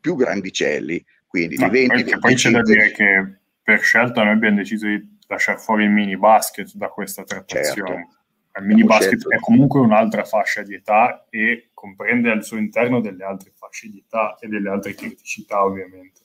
[0.00, 2.02] più grandicelli, quindi Ma di 20.
[2.10, 3.39] Poi, poi c'è da dire che
[3.70, 7.94] per scelta noi abbiamo deciso di lasciare fuori il mini basket da questa trattazione.
[7.94, 8.18] Certo.
[8.58, 13.22] Il mini basket è comunque un'altra fascia di età e comprende al suo interno delle
[13.22, 16.20] altre fasce di età e delle altre criticità, ovviamente.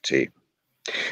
[0.00, 0.30] Sì,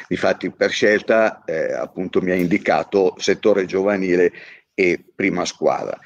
[0.07, 4.31] infatti per scelta eh, appunto mi ha indicato settore giovanile
[4.73, 5.99] e prima squadra.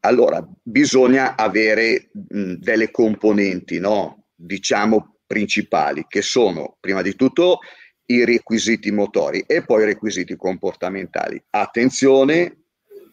[0.00, 4.24] allora bisogna avere mh, delle componenti, no?
[4.34, 7.60] diciamo principali, che sono prima di tutto
[8.06, 11.42] i requisiti motori e poi i requisiti comportamentali.
[11.50, 12.64] Attenzione,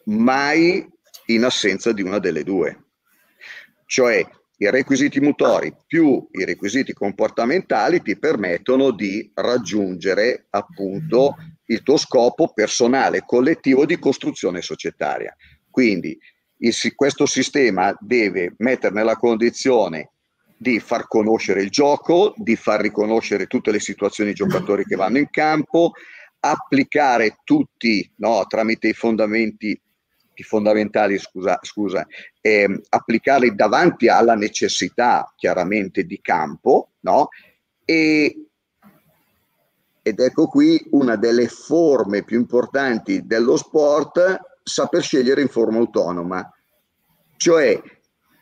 [0.06, 0.86] mai
[1.28, 2.86] in assenza di una delle due.
[3.86, 4.26] Cioè
[4.58, 12.54] i requisiti motori più i requisiti comportamentali ti permettono di raggiungere appunto il tuo scopo
[12.54, 15.36] personale, collettivo di costruzione societaria.
[15.70, 16.18] Quindi
[16.58, 20.12] il, questo sistema deve mettere nella condizione
[20.62, 25.28] di far conoscere il gioco, di far riconoscere tutte le situazioni giocatori che vanno in
[25.32, 25.94] campo,
[26.42, 29.82] applicare tutti no, tramite i fondamenti
[30.36, 32.06] i fondamentali, scusa, scusa
[32.42, 37.30] eh, applicarli davanti alla necessità chiaramente di campo, no?
[37.84, 38.46] E,
[40.04, 46.48] ed ecco qui una delle forme più importanti dello sport, saper scegliere in forma autonoma.
[47.36, 47.82] Cioè,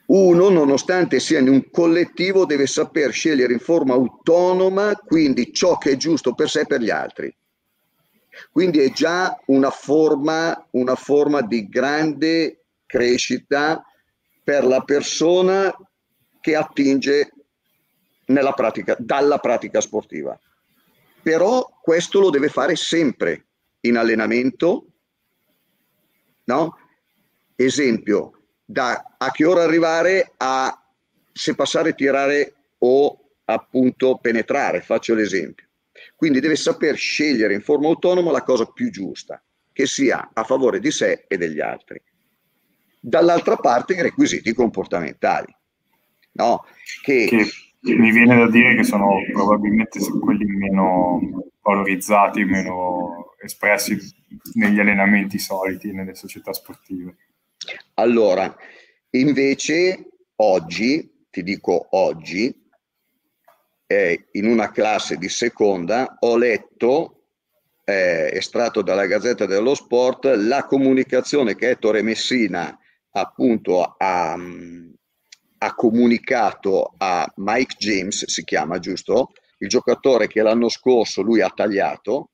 [0.09, 5.91] uno, nonostante sia in un collettivo, deve saper scegliere in forma autonoma, quindi ciò che
[5.91, 7.35] è giusto per sé e per gli altri.
[8.51, 13.83] Quindi è già una forma, una forma di grande crescita
[14.43, 15.71] per la persona
[16.41, 17.31] che attinge
[18.55, 20.39] pratica, dalla pratica sportiva.
[21.21, 23.45] Però questo lo deve fare sempre
[23.81, 24.87] in allenamento,
[26.45, 26.77] no?
[27.55, 28.38] Esempio,
[28.71, 30.79] da a che ora arrivare a
[31.31, 35.65] se passare, tirare o appunto penetrare, faccio l'esempio.
[36.15, 40.79] Quindi deve saper scegliere in forma autonoma la cosa più giusta, che sia a favore
[40.79, 41.99] di sé e degli altri.
[42.99, 45.51] Dall'altra parte i requisiti comportamentali,
[46.33, 46.63] no?
[47.01, 53.97] che, che mi viene da dire che sono probabilmente quelli meno valorizzati, meno espressi
[54.53, 57.15] negli allenamenti soliti, nelle società sportive.
[57.95, 58.55] Allora,
[59.11, 62.67] invece oggi, ti dico oggi,
[63.85, 67.23] eh, in una classe di seconda ho letto,
[67.83, 72.77] eh, estratto dalla Gazzetta dello Sport, la comunicazione che Ettore Messina
[73.11, 74.37] appunto ha,
[75.57, 79.31] ha comunicato a Mike James, si chiama giusto?
[79.57, 82.29] Il giocatore che l'anno scorso lui ha tagliato,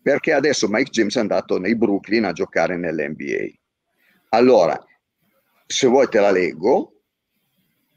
[0.00, 3.50] perché adesso Mike James è andato nei Brooklyn a giocare nell'NBA.
[4.30, 4.82] Allora,
[5.66, 7.02] se vuoi te la leggo,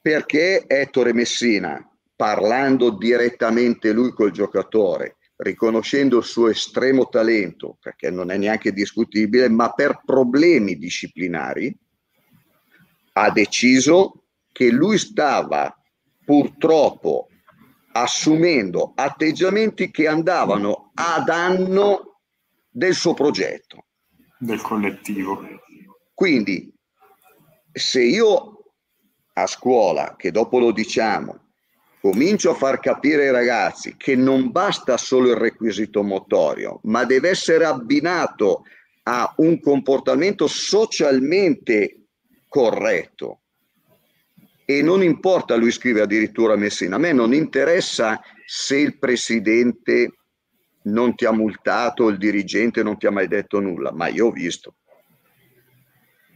[0.02, 1.84] perché Ettore Messina
[2.16, 9.48] parlando direttamente lui col giocatore, riconoscendo il suo estremo talento, perché non è neanche discutibile,
[9.50, 11.76] ma per problemi disciplinari,
[13.14, 15.74] ha deciso che lui stava
[16.26, 17.28] purtroppo
[17.92, 22.22] assumendo atteggiamenti che andavano a danno
[22.70, 23.86] del suo progetto.
[24.38, 25.42] Del collettivo.
[26.20, 26.70] Quindi,
[27.72, 28.74] se io
[29.32, 31.52] a scuola, che dopo lo diciamo,
[32.02, 37.30] comincio a far capire ai ragazzi che non basta solo il requisito motorio, ma deve
[37.30, 38.64] essere abbinato
[39.04, 42.08] a un comportamento socialmente
[42.50, 43.40] corretto.
[44.66, 50.16] E non importa, lui scrive addirittura Messina, a me non interessa se il presidente
[50.82, 54.32] non ti ha multato, il dirigente non ti ha mai detto nulla, ma io ho
[54.32, 54.74] visto.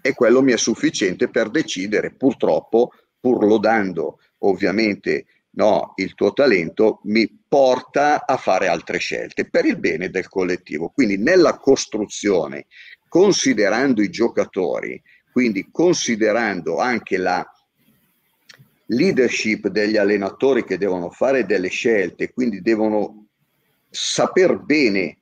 [0.06, 7.00] E quello mi è sufficiente per decidere, purtroppo, pur lodando ovviamente no, il tuo talento
[7.04, 10.90] mi porta a fare altre scelte per il bene del collettivo.
[10.90, 12.66] Quindi nella costruzione,
[13.08, 17.48] considerando i giocatori, quindi considerando anche la
[18.88, 23.28] leadership degli allenatori che devono fare delle scelte, quindi devono
[23.90, 25.20] saper bene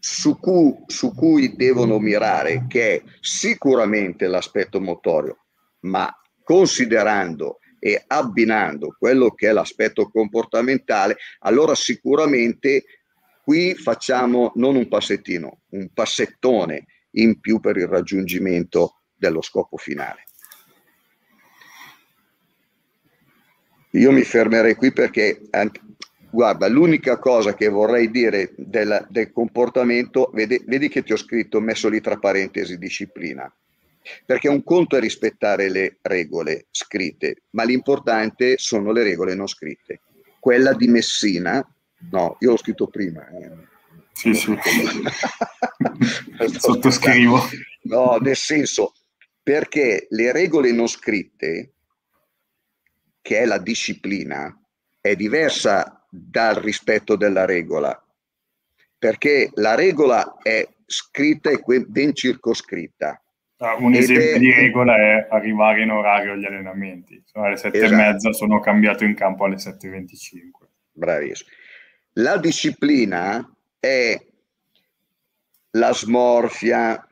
[0.00, 5.44] su cui, su cui devono mirare, che è sicuramente l'aspetto motorio,
[5.80, 12.84] ma considerando e abbinando quello che è l'aspetto comportamentale, allora sicuramente
[13.42, 20.24] qui facciamo non un passettino, un passettone in più per il raggiungimento dello scopo finale.
[23.92, 25.40] Io mi fermerei qui perché,
[26.30, 31.58] guarda, l'unica cosa che vorrei dire del, del comportamento, vedi, vedi che ti ho scritto,
[31.58, 33.52] ho messo lì tra parentesi disciplina
[34.24, 40.00] perché un conto è rispettare le regole scritte, ma l'importante sono le regole non scritte.
[40.38, 41.66] Quella di Messina,
[42.10, 43.26] no, io l'ho scritto prima.
[43.28, 43.50] Eh.
[44.12, 44.56] Sì, sì.
[46.58, 47.40] Sottoscrivo.
[47.82, 48.94] No, nel senso,
[49.42, 51.72] perché le regole non scritte,
[53.20, 54.54] che è la disciplina,
[55.00, 57.98] è diversa dal rispetto della regola,
[58.98, 63.22] perché la regola è scritta e ben circoscritta
[63.62, 64.38] Ah, un esempio è...
[64.38, 67.22] di regola è arrivare in orario agli allenamenti.
[67.26, 67.92] Sono alle sette esatto.
[67.92, 70.66] e mezza, sono cambiato in campo alle 7.25.
[70.92, 71.50] Bravissimo.
[72.14, 74.18] La disciplina è
[75.72, 77.06] la smorfia,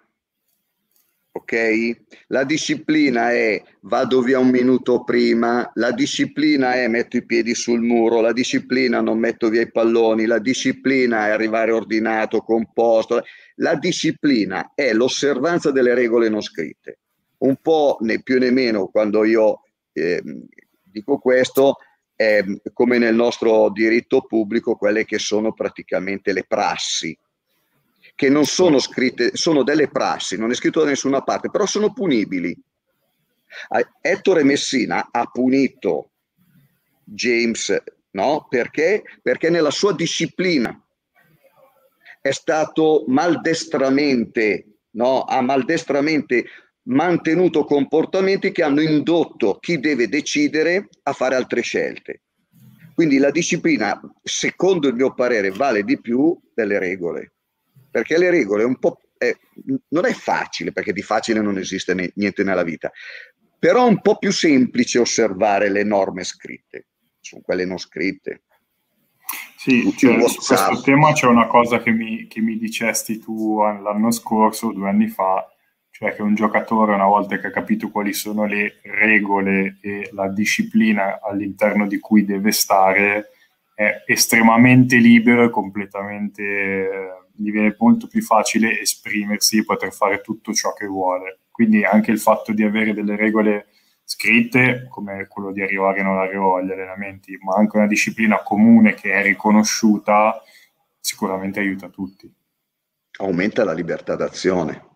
[1.32, 1.96] ok?
[2.28, 7.80] La disciplina è vado via un minuto prima, la disciplina è metto i piedi sul
[7.80, 13.22] muro, la disciplina non metto via i palloni, la disciplina è arrivare ordinato, composto,
[13.56, 16.98] la disciplina è l'osservanza delle regole non scritte.
[17.38, 19.62] Un po' né più né meno quando io
[19.92, 20.22] eh,
[20.82, 21.76] dico questo,
[22.16, 27.16] è come nel nostro diritto pubblico, quelle che sono praticamente le prassi
[28.18, 31.92] che non sono scritte, sono delle prassi, non è scritto da nessuna parte, però sono
[31.92, 32.52] punibili.
[34.00, 36.10] Ettore Messina ha punito
[37.04, 38.44] James, no?
[38.50, 39.04] Perché?
[39.22, 40.76] Perché nella sua disciplina
[42.20, 44.66] è stato maldestramente,
[44.96, 45.22] no?
[45.22, 46.44] Ha maldestramente
[46.88, 52.22] mantenuto comportamenti che hanno indotto chi deve decidere a fare altre scelte.
[52.96, 57.34] Quindi la disciplina, secondo il mio parere, vale di più delle regole
[57.98, 59.00] perché le regole un po'...
[59.18, 59.36] Eh,
[59.88, 62.92] non è facile, perché di facile non esiste ne, niente nella vita,
[63.58, 66.86] però è un po' più semplice osservare le norme scritte,
[67.18, 68.42] sono quelle non scritte.
[69.56, 74.12] Sì, cioè, su questo tema c'è una cosa che mi, che mi dicesti tu l'anno
[74.12, 75.44] scorso, due anni fa,
[75.90, 80.28] cioè che un giocatore una volta che ha capito quali sono le regole e la
[80.28, 83.30] disciplina all'interno di cui deve stare,
[83.74, 90.52] è estremamente libero e completamente gli viene molto più facile esprimersi e poter fare tutto
[90.52, 91.40] ciò che vuole.
[91.50, 93.68] Quindi anche il fatto di avere delle regole
[94.04, 99.12] scritte, come quello di arrivare in orario agli allenamenti, ma anche una disciplina comune che
[99.12, 100.42] è riconosciuta,
[100.98, 102.32] sicuramente aiuta tutti.
[103.20, 104.86] Aumenta la libertà d'azione.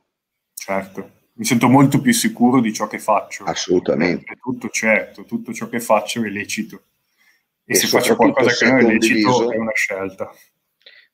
[0.54, 3.44] Certo, mi sento molto più sicuro di ciò che faccio.
[3.44, 4.32] Assolutamente.
[4.32, 6.82] È tutto certo, tutto ciò che faccio è lecito.
[7.64, 10.32] E, e se faccio qualcosa che non è lecito è una scelta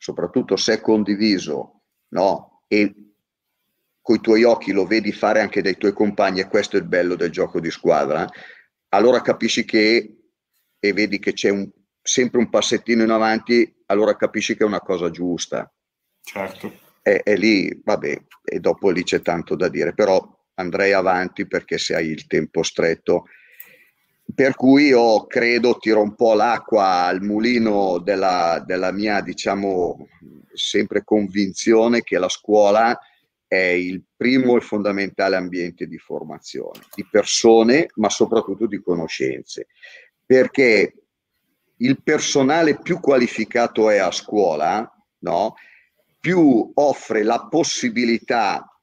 [0.09, 1.83] soprattutto se è condiviso,
[2.15, 2.63] no?
[2.67, 2.95] E
[4.01, 6.87] con i tuoi occhi lo vedi fare anche dai tuoi compagni, e questo è il
[6.87, 8.27] bello del gioco di squadra,
[8.89, 10.17] allora capisci che,
[10.79, 14.81] e vedi che c'è un, sempre un passettino in avanti, allora capisci che è una
[14.81, 15.71] cosa giusta.
[16.23, 16.73] Certo.
[17.03, 21.77] E, e lì, vabbè, e dopo lì c'è tanto da dire, però andrei avanti perché
[21.77, 23.27] se hai il tempo stretto
[24.35, 30.09] per cui io credo tiro un po' l'acqua al mulino della, della mia, diciamo,
[30.53, 32.99] sempre convinzione che la scuola
[33.47, 39.69] è il primo e fondamentale ambiente di formazione, di persone, ma soprattutto di conoscenze,
[40.25, 40.95] perché
[41.79, 44.87] il personale più qualificato è a scuola,
[45.21, 45.55] no?
[46.21, 48.78] più offre la possibilità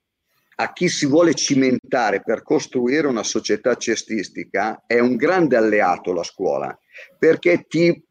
[0.56, 6.24] a chi si vuole cimentare per costruire una società cestistica è un grande alleato la
[6.24, 6.78] scuola
[7.18, 8.04] perché ti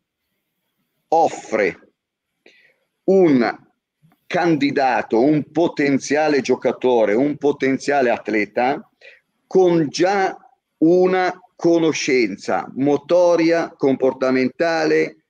[1.09, 1.93] offre
[3.05, 3.63] un
[4.27, 8.91] candidato, un potenziale giocatore, un potenziale atleta
[9.47, 10.37] con già
[10.79, 15.25] una conoscenza motoria, comportamentale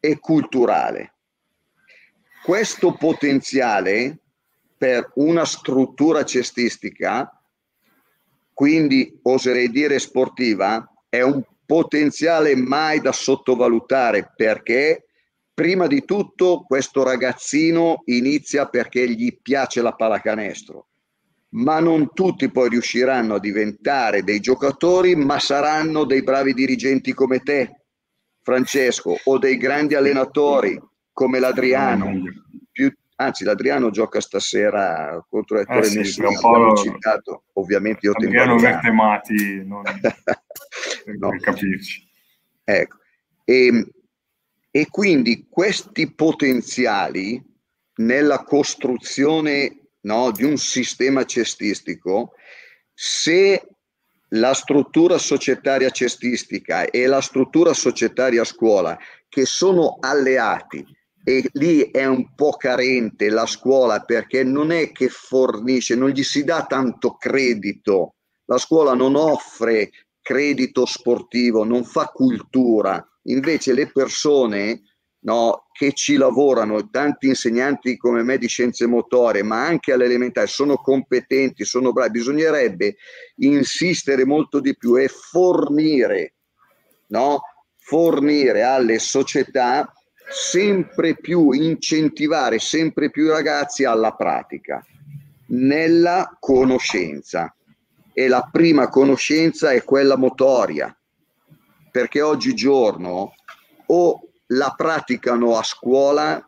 [0.00, 1.14] e culturale.
[2.42, 4.18] Questo potenziale
[4.78, 7.30] per una struttura cestistica,
[8.54, 15.08] quindi oserei dire sportiva, è un potenziale mai da sottovalutare perché
[15.52, 20.86] prima di tutto questo ragazzino inizia perché gli piace la pallacanestro,
[21.50, 27.40] ma non tutti poi riusciranno a diventare dei giocatori, ma saranno dei bravi dirigenti come
[27.40, 27.82] te,
[28.40, 30.80] Francesco, o dei grandi allenatori
[31.12, 32.12] come l'Adriano,
[33.20, 36.28] Anzi, l'Adriano gioca stasera contro Ettore eh sì, Messina,
[36.76, 39.82] citato, ovviamente io Adriano Vertemati, non...
[41.18, 41.28] no.
[41.30, 42.08] per capirci.
[42.62, 42.98] Ecco.
[43.44, 43.90] E,
[44.70, 47.42] e quindi questi potenziali
[47.96, 52.34] nella costruzione no, di un sistema cestistico,
[52.94, 53.66] se
[54.32, 58.96] la struttura societaria cestistica e la struttura societaria scuola,
[59.28, 60.86] che sono alleati,
[61.28, 66.22] e lì è un po' carente la scuola perché non è che fornisce, non gli
[66.22, 68.14] si dà tanto credito.
[68.46, 69.90] La scuola non offre
[70.22, 73.06] credito sportivo, non fa cultura.
[73.24, 74.84] Invece le persone
[75.24, 80.76] no, che ci lavorano, tanti insegnanti come me di scienze motorie, ma anche all'elementare, sono
[80.76, 82.12] competenti, sono bravi.
[82.12, 82.96] Bisognerebbe
[83.40, 86.36] insistere molto di più e fornire,
[87.08, 87.42] no,
[87.76, 89.92] fornire alle società
[90.30, 94.84] sempre più incentivare sempre più i ragazzi alla pratica,
[95.48, 97.52] nella conoscenza.
[98.18, 100.92] e la prima conoscenza è quella motoria,
[101.92, 103.32] perché oggigiorno
[103.86, 106.47] o la praticano a scuola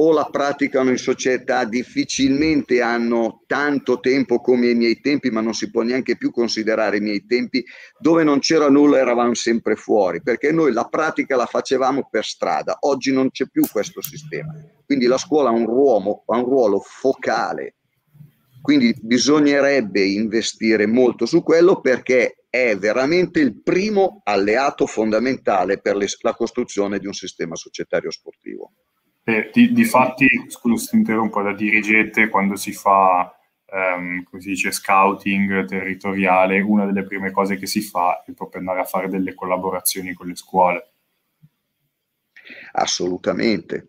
[0.00, 5.54] o la praticano in società, difficilmente hanno tanto tempo come i miei tempi, ma non
[5.54, 7.64] si può neanche più considerare i miei tempi,
[7.98, 12.76] dove non c'era nulla eravamo sempre fuori, perché noi la pratica la facevamo per strada,
[12.80, 14.54] oggi non c'è più questo sistema.
[14.84, 17.74] Quindi la scuola ha un ruolo, ha un ruolo focale,
[18.62, 26.34] quindi bisognerebbe investire molto su quello perché è veramente il primo alleato fondamentale per la
[26.34, 28.72] costruzione di un sistema societario sportivo.
[29.28, 33.30] Eh, di, di, fatti, scusa se ti interrompo, da dirigente quando si fa,
[33.66, 38.60] um, come si dice, scouting territoriale, una delle prime cose che si fa è proprio
[38.60, 40.88] andare a fare delle collaborazioni con le scuole.
[42.72, 43.88] Assolutamente.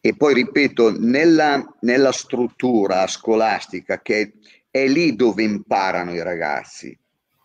[0.00, 4.32] E poi ripeto, nella, nella struttura scolastica, che
[4.70, 6.98] è lì dove imparano i ragazzi,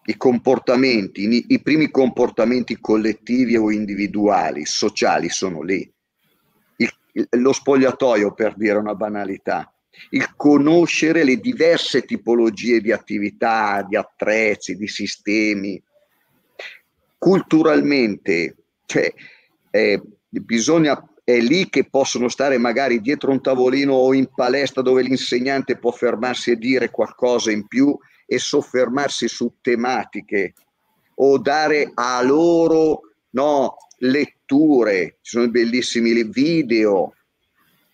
[0.05, 5.92] i comportamenti, i, i primi comportamenti collettivi o individuali, sociali sono lì
[7.32, 9.72] lo spogliatoio per dire una banalità,
[10.11, 15.82] il conoscere le diverse tipologie di attività, di attrezzi, di sistemi.
[17.18, 18.55] Culturalmente,
[18.86, 19.14] cioè,
[19.70, 25.03] eh, bisogna, è lì che possono stare magari dietro un tavolino o in palestra dove
[25.03, 30.53] l'insegnante può fermarsi e dire qualcosa in più e soffermarsi su tematiche
[31.16, 33.01] o dare a loro
[33.32, 34.42] no, letture,
[35.21, 37.13] ci sono bellissimi video.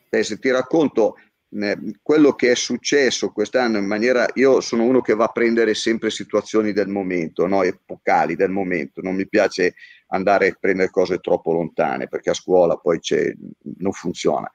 [0.10, 1.16] Eh, se ti racconto
[1.52, 5.74] eh, quello che è successo quest'anno in maniera, io sono uno che va a prendere
[5.74, 7.64] sempre situazioni del momento, no?
[7.64, 9.76] epocali del momento, non mi piace
[10.08, 13.00] andare a prendere cose troppo lontane perché a scuola poi
[13.78, 14.52] non funziona.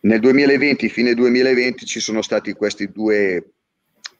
[0.00, 3.52] Nel 2020, fine 2020, ci sono stati questi due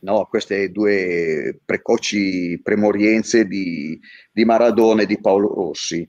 [0.00, 3.98] no, queste due precoci premorienze di,
[4.30, 6.08] di Maradona e di Paolo Rossi.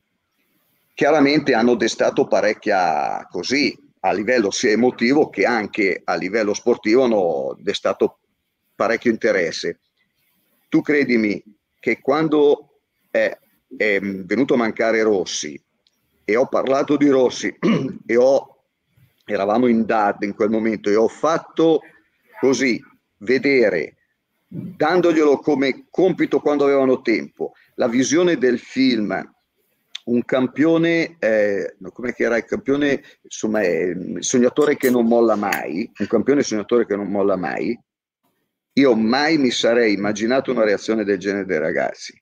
[1.00, 7.56] Chiaramente hanno destato parecchia così, a livello sia emotivo che anche a livello sportivo hanno
[7.58, 8.20] destato
[8.76, 9.80] parecchio interesse.
[10.68, 11.42] Tu credimi
[11.80, 13.34] che quando è,
[13.78, 15.58] è venuto a mancare Rossi
[16.26, 17.48] e ho parlato di Rossi
[18.06, 18.66] e ho,
[19.24, 21.80] eravamo in DAD in quel momento e ho fatto
[22.42, 22.78] così
[23.20, 23.96] vedere,
[24.50, 29.38] dandoglielo come compito quando avevano tempo, la visione del film,
[30.10, 36.08] un campione, eh, come era il campione, insomma, il sognatore che non molla mai, un
[36.08, 37.80] campione sognatore che non molla mai,
[38.74, 42.20] io mai mi sarei immaginato una reazione del genere dei ragazzi.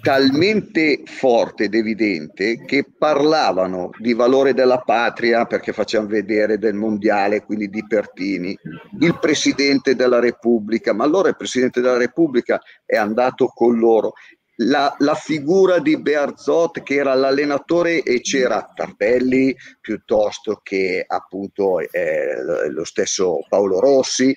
[0.00, 7.42] Talmente forte ed evidente che parlavano di valore della patria perché facevano vedere del mondiale,
[7.42, 8.56] quindi di Pertini,
[9.00, 14.12] il presidente della Repubblica, ma allora il presidente della Repubblica è andato con loro.
[14.58, 22.70] La, la figura di Bearzot che era l'allenatore e c'era Tardelli piuttosto che appunto eh,
[22.70, 24.36] lo stesso Paolo Rossi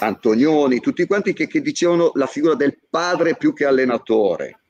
[0.00, 4.60] Antonioni, tutti quanti che, che, dicevano la figura del padre più che allenatore.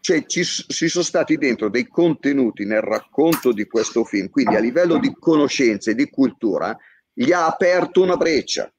[0.00, 4.60] Cioè ci, ci sono stati dentro dei contenuti nel racconto di questo film, quindi a
[4.60, 6.76] livello di conoscenze e di cultura
[7.12, 8.72] gli ha aperto una breccia,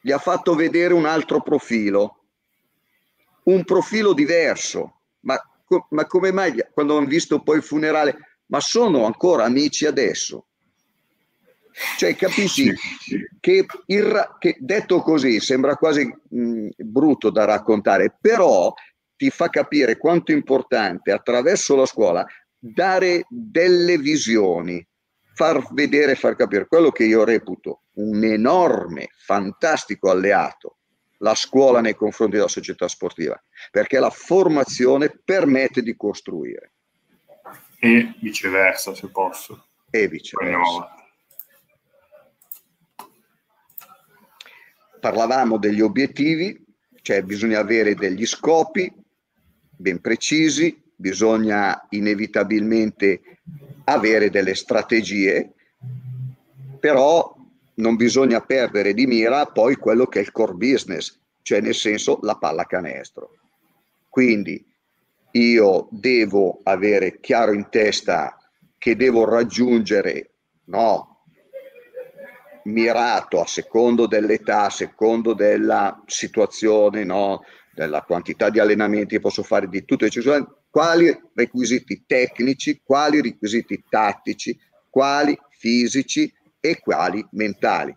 [0.00, 2.23] gli ha fatto vedere un altro profilo,
[3.44, 5.00] un profilo diverso.
[5.20, 5.40] Ma,
[5.90, 10.46] ma come mai quando hanno visto poi il funerale, ma sono ancora amici adesso?
[11.96, 12.72] Cioè, capisci
[13.40, 18.72] che, il, che detto così sembra quasi mh, brutto da raccontare, però
[19.16, 22.24] ti fa capire quanto è importante attraverso la scuola
[22.56, 24.86] dare delle visioni,
[25.34, 30.78] far vedere, far capire quello che io reputo un enorme, fantastico alleato,
[31.18, 33.40] la scuola nei confronti della società sportiva,
[33.70, 36.72] perché la formazione permette di costruire.
[37.78, 39.66] E viceversa, se posso.
[39.90, 40.94] E viceversa.
[45.00, 46.64] Parlavamo degli obiettivi,
[47.02, 48.90] cioè bisogna avere degli scopi,
[49.76, 53.20] ben precisi, bisogna inevitabilmente
[53.84, 55.52] avere delle strategie,
[56.80, 57.33] però
[57.76, 62.18] non bisogna perdere di mira poi quello che è il core business, cioè nel senso
[62.22, 63.30] la pallacanestro.
[64.08, 64.64] Quindi
[65.32, 68.38] io devo avere chiaro in testa
[68.78, 70.30] che devo raggiungere
[70.66, 71.24] no,
[72.64, 77.42] mirato a secondo dell'età, a secondo della situazione, no?
[77.74, 80.06] della quantità di allenamenti che posso fare di tutto,
[80.70, 84.56] quali requisiti tecnici, quali requisiti tattici,
[84.88, 86.32] quali fisici
[86.64, 87.94] e quali mentali.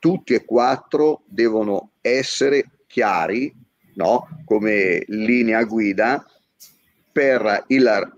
[0.00, 3.52] tutti e quattro devono essere chiari,
[3.94, 4.28] no?
[4.44, 6.24] come linea guida,
[7.12, 8.16] per il,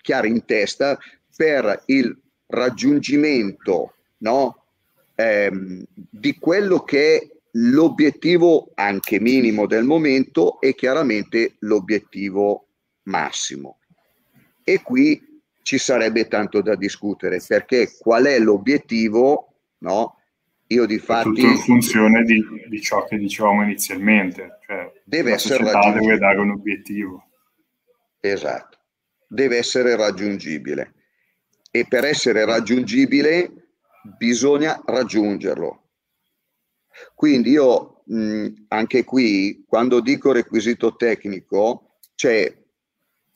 [0.00, 0.98] chiari in testa
[1.36, 2.16] per il
[2.46, 4.64] raggiungimento no?
[5.14, 12.66] ehm, di quello che è l'obiettivo anche minimo del momento e chiaramente l'obiettivo
[13.04, 13.78] massimo.
[14.62, 15.29] E qui
[15.62, 20.16] ci sarebbe tanto da discutere perché qual è l'obiettivo, no?
[20.68, 21.30] Io di fatti...
[21.30, 26.06] Tutto in funzione di, di, ciò che dicevamo inizialmente, cioè deve essere raggiungibile.
[26.06, 27.24] deve dare un obiettivo.
[28.20, 28.78] Esatto,
[29.26, 30.94] deve essere raggiungibile
[31.70, 33.50] e per essere raggiungibile
[34.16, 35.88] bisogna raggiungerlo.
[37.14, 42.52] Quindi io mh, anche qui, quando dico requisito tecnico, cioè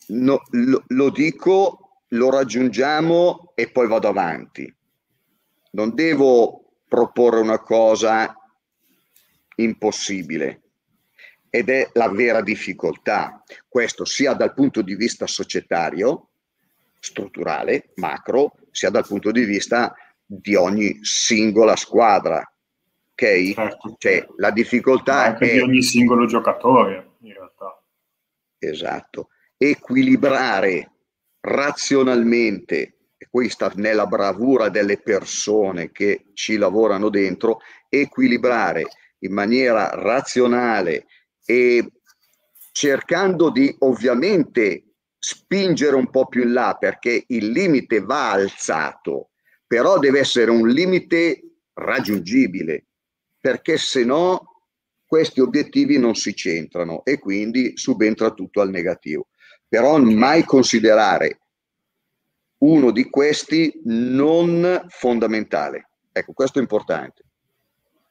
[0.09, 1.84] no, lo, lo dico,
[2.15, 4.73] lo raggiungiamo e poi vado avanti.
[5.73, 8.35] Non devo proporre una cosa
[9.57, 10.63] impossibile
[11.51, 13.43] ed è la vera difficoltà.
[13.69, 16.31] Questo sia dal punto di vista societario,
[16.99, 19.95] strutturale, macro, sia dal punto di vista
[20.25, 22.39] di ogni singola squadra.
[23.13, 23.53] Ok?
[23.53, 23.95] Certo.
[23.99, 25.53] Cioè, la difficoltà anche è...
[25.55, 27.81] di ogni singolo giocatore, in realtà.
[28.59, 30.91] Esatto equilibrare
[31.45, 38.85] razionalmente, e questa nella bravura delle persone che ci lavorano dentro, equilibrare
[39.21, 41.07] in maniera razionale
[41.45, 41.93] e
[42.73, 44.85] cercando di ovviamente
[45.19, 49.31] spingere un po' più in là perché il limite va alzato,
[49.67, 51.43] però deve essere un limite
[51.75, 52.87] raggiungibile,
[53.39, 54.51] perché se no
[55.07, 59.29] questi obiettivi non si centrano e quindi subentra tutto al negativo
[59.75, 61.41] però mai considerare
[62.59, 65.89] uno di questi non fondamentale.
[66.13, 67.25] Ecco, questo è importante.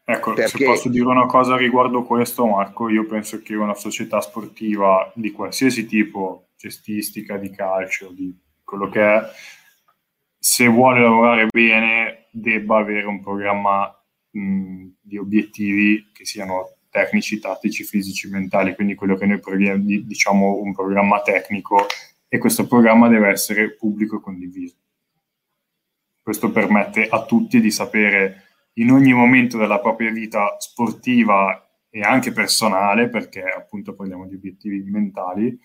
[0.04, 0.58] Ecco, Perché...
[0.58, 5.32] se posso dire una cosa riguardo questo, Marco, io penso che una società sportiva di
[5.32, 9.22] qualsiasi tipo, cestistica, di calcio, di quello che è,
[10.38, 13.90] se vuole lavorare bene, debba avere un programma
[14.32, 20.76] mh, di obiettivi che siano tecnici, tattici, fisici, mentali, quindi quello che noi diciamo un
[20.76, 21.88] programma tecnico
[22.28, 24.76] e questo programma deve essere pubblico e condiviso.
[26.22, 32.32] Questo permette a tutti di sapere in ogni momento della propria vita sportiva e anche
[32.32, 35.60] personale, perché appunto parliamo di obiettivi mentali,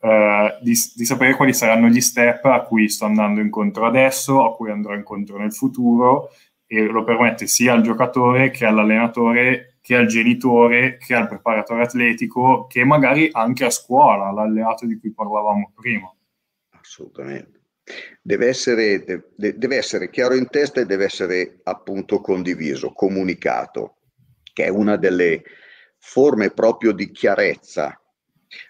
[0.00, 4.56] eh, di, di, sapere quali saranno gli step a cui sto andando incontro adesso, a
[4.56, 6.30] cui andrò incontro nel futuro
[6.66, 12.66] e lo permette sia al giocatore che all'allenatore che al genitore, che al preparatore atletico,
[12.66, 16.10] che magari anche a scuola, l'alleato di cui parlavamo prima.
[16.70, 17.60] Assolutamente.
[18.22, 23.96] Deve essere, deve, deve essere chiaro in testa e deve essere appunto condiviso, comunicato,
[24.54, 25.42] che è una delle
[25.98, 28.00] forme proprio di chiarezza,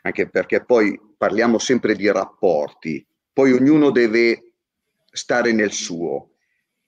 [0.02, 4.54] anche perché poi parliamo sempre di rapporti, poi ognuno deve
[5.12, 6.33] stare nel suo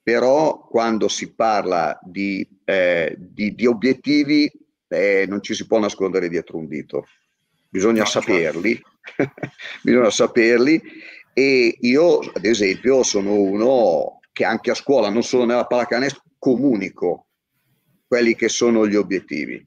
[0.06, 4.48] però quando si parla di, eh, di, di obiettivi
[4.86, 7.08] eh, non ci si può nascondere dietro un dito,
[7.68, 8.30] bisogna no, certo.
[8.30, 8.80] saperli,
[9.82, 10.80] bisogna saperli
[11.32, 17.26] e io ad esempio sono uno che anche a scuola, non solo nella pallacanestro, comunico
[18.06, 19.60] quelli che sono gli obiettivi.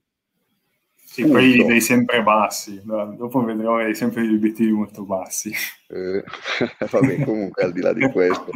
[0.96, 1.38] Sì, Punto.
[1.38, 5.52] poi dei sempre bassi, dopo vedrò dei sempre gli obiettivi molto bassi.
[5.90, 6.24] Eh,
[6.90, 8.52] vabbè, comunque al di là di questo.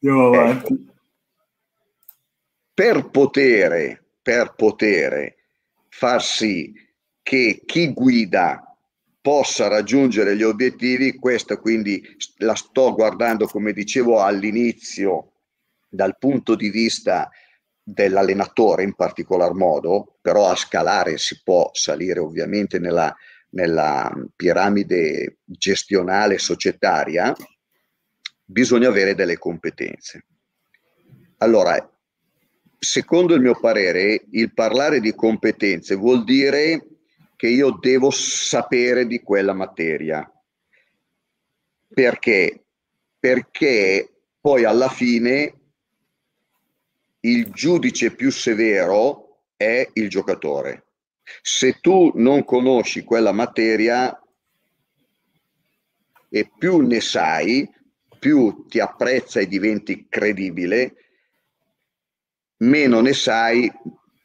[0.00, 0.74] Ecco,
[2.72, 5.34] per poter, per poter
[5.88, 6.72] far sì
[7.22, 8.64] che chi guida
[9.20, 12.02] possa raggiungere gli obiettivi, questa quindi
[12.38, 15.32] la sto guardando, come dicevo all'inizio,
[15.88, 17.28] dal punto di vista
[17.82, 23.14] dell'allenatore in particolar modo, però a scalare si può salire ovviamente nella,
[23.50, 27.34] nella piramide gestionale societaria,
[28.50, 30.24] bisogna avere delle competenze.
[31.38, 31.88] Allora,
[32.78, 36.86] secondo il mio parere, il parlare di competenze vuol dire
[37.36, 40.30] che io devo sapere di quella materia.
[41.88, 42.64] Perché?
[43.18, 45.54] Perché poi alla fine
[47.20, 50.86] il giudice più severo è il giocatore.
[51.42, 54.18] Se tu non conosci quella materia
[56.28, 57.68] e più ne sai,
[58.20, 60.94] più ti apprezza e diventi credibile,
[62.58, 63.68] meno ne sai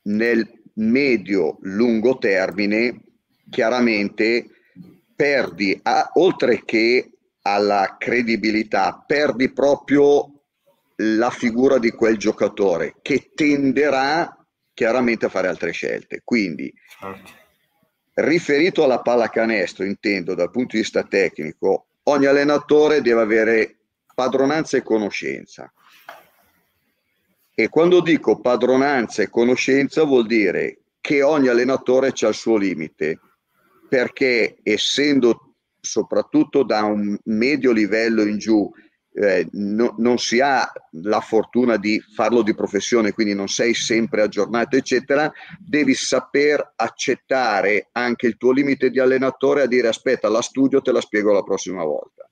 [0.04, 3.02] nel medio-lungo termine,
[3.50, 4.50] chiaramente
[5.16, 7.10] perdi, a, oltre che
[7.42, 10.32] alla credibilità, perdi proprio
[10.98, 14.38] la figura di quel giocatore che tenderà
[14.74, 16.22] chiaramente a fare altre scelte.
[16.24, 17.32] Quindi, certo.
[18.16, 23.75] riferito alla pallacanestro, intendo dal punto di vista tecnico, ogni allenatore deve avere
[24.16, 25.72] padronanza e conoscenza.
[27.54, 33.20] E quando dico padronanza e conoscenza vuol dire che ogni allenatore ha il suo limite,
[33.88, 38.70] perché essendo soprattutto da un medio livello in giù
[39.18, 40.70] eh, no, non si ha
[41.02, 47.88] la fortuna di farlo di professione, quindi non sei sempre aggiornato, eccetera, devi saper accettare
[47.94, 51.44] anche il tuo limite di allenatore a dire aspetta, la studio, te la spiego la
[51.44, 52.30] prossima volta.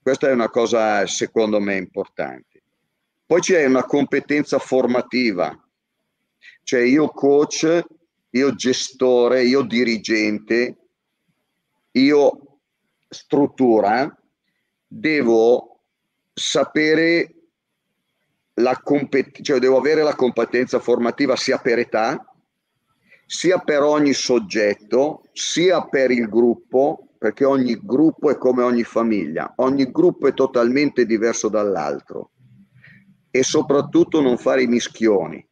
[0.00, 2.62] Questa è una cosa secondo me importante.
[3.26, 5.54] Poi c'è una competenza formativa,
[6.62, 7.84] cioè io coach,
[8.30, 10.76] io gestore, io dirigente,
[11.92, 12.60] io
[13.08, 14.16] struttura,
[14.86, 15.80] devo
[16.32, 17.34] sapere
[18.54, 22.24] la competenza, cioè devo avere la competenza formativa sia per età,
[23.26, 29.52] sia per ogni soggetto, sia per il gruppo, perché ogni gruppo è come ogni famiglia,
[29.56, 32.30] ogni gruppo è totalmente diverso dall'altro
[33.30, 35.44] e soprattutto non fare i mischioni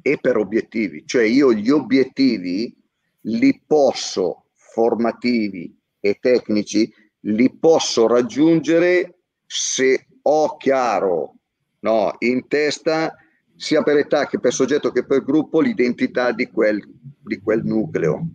[0.00, 2.74] e per obiettivi, cioè io gli obiettivi
[3.22, 11.34] li posso formativi e tecnici li posso raggiungere se ho chiaro
[11.80, 13.14] no, in testa
[13.56, 16.80] sia per età che per soggetto che per gruppo l'identità di quel,
[17.24, 18.26] di quel nucleo.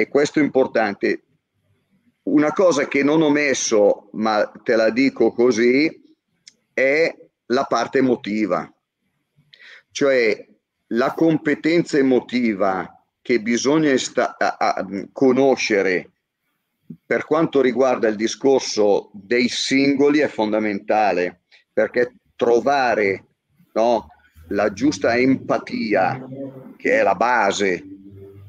[0.00, 1.24] E questo è importante.
[2.22, 6.02] Una cosa che non ho messo, ma te la dico così,
[6.72, 7.14] è
[7.46, 8.72] la parte emotiva.
[9.90, 10.48] Cioè
[10.88, 16.10] la competenza emotiva che bisogna sta- a- a- conoscere
[17.04, 21.42] per quanto riguarda il discorso dei singoli è fondamentale
[21.72, 23.24] perché trovare
[23.74, 24.08] no,
[24.48, 26.26] la giusta empatia,
[26.76, 27.84] che è la base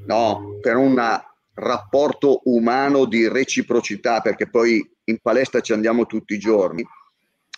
[0.05, 0.97] no, per un
[1.53, 6.83] rapporto umano di reciprocità, perché poi in palestra ci andiamo tutti i giorni,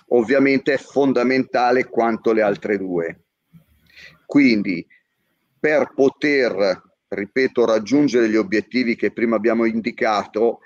[0.09, 3.25] ovviamente è fondamentale quanto le altre due.
[4.25, 4.85] Quindi
[5.59, 10.59] per poter, ripeto, raggiungere gli obiettivi che prima abbiamo indicato,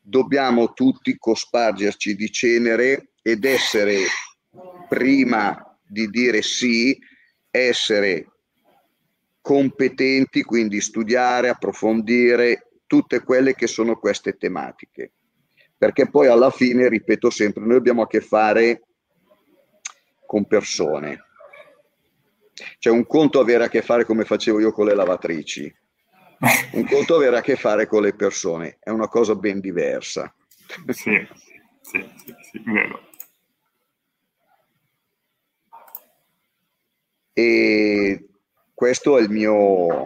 [0.00, 4.02] dobbiamo tutti cospargerci di cenere ed essere,
[4.88, 6.96] prima di dire sì,
[7.50, 8.35] essere
[9.46, 15.12] competenti, quindi studiare, approfondire tutte quelle che sono queste tematiche.
[15.78, 18.82] Perché poi alla fine, ripeto sempre, noi abbiamo a che fare
[20.26, 21.22] con persone.
[22.80, 25.72] C'è un conto avere a che fare come facevo io con le lavatrici,
[26.72, 30.34] un conto avere a che fare con le persone, è una cosa ben diversa.
[30.88, 31.24] Sì,
[31.82, 33.00] sì, sì, sì vero.
[37.32, 38.26] E
[38.76, 40.04] questo è il mio,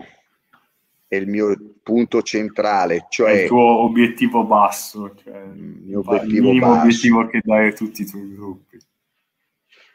[1.08, 6.52] è il mio punto centrale, cioè è il tuo obiettivo basso, cioè il mio obiettivo
[6.52, 6.80] il basso.
[6.80, 8.78] obiettivo che dai a tutti i tuoi gruppi.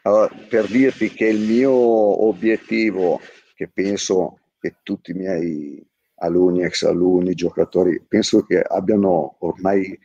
[0.02, 3.18] Allora, per dirti che il mio obiettivo,
[3.54, 5.82] che penso che tutti i miei
[6.16, 9.98] alunni, ex alunni, giocatori, penso che abbiano ormai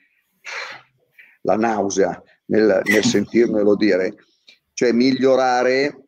[1.42, 4.16] la nausea nel, nel sentirmelo dire,
[4.72, 6.06] cioè migliorare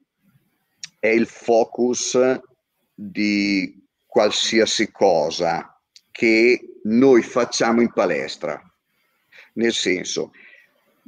[0.98, 2.18] è il focus
[2.94, 5.80] di qualsiasi cosa
[6.12, 8.62] che noi facciamo in palestra.
[9.54, 10.32] Nel senso,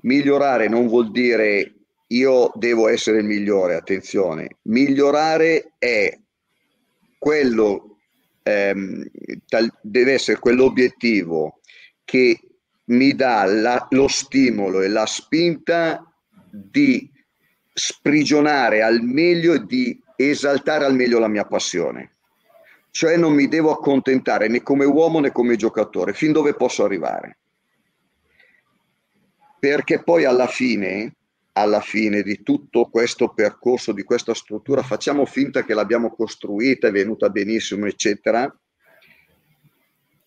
[0.02, 1.74] migliorare non vuol dire
[2.08, 6.18] io devo essere il migliore, attenzione, migliorare è
[7.18, 7.98] quello
[8.44, 9.10] ehm,
[9.48, 11.62] tal, deve essere quell'obiettivo
[12.04, 12.40] che
[12.86, 16.04] mi dà la, lo stimolo e la spinta
[16.52, 17.12] di
[17.74, 22.12] sprigionare al meglio e di esaltare al meglio la mia passione.
[22.92, 27.38] Cioè non mi devo accontentare né come uomo né come giocatore, fin dove posso arrivare.
[29.60, 31.16] Perché poi alla fine
[31.58, 36.92] alla fine di tutto questo percorso, di questa struttura, facciamo finta che l'abbiamo costruita, è
[36.92, 38.54] venuta benissimo, eccetera.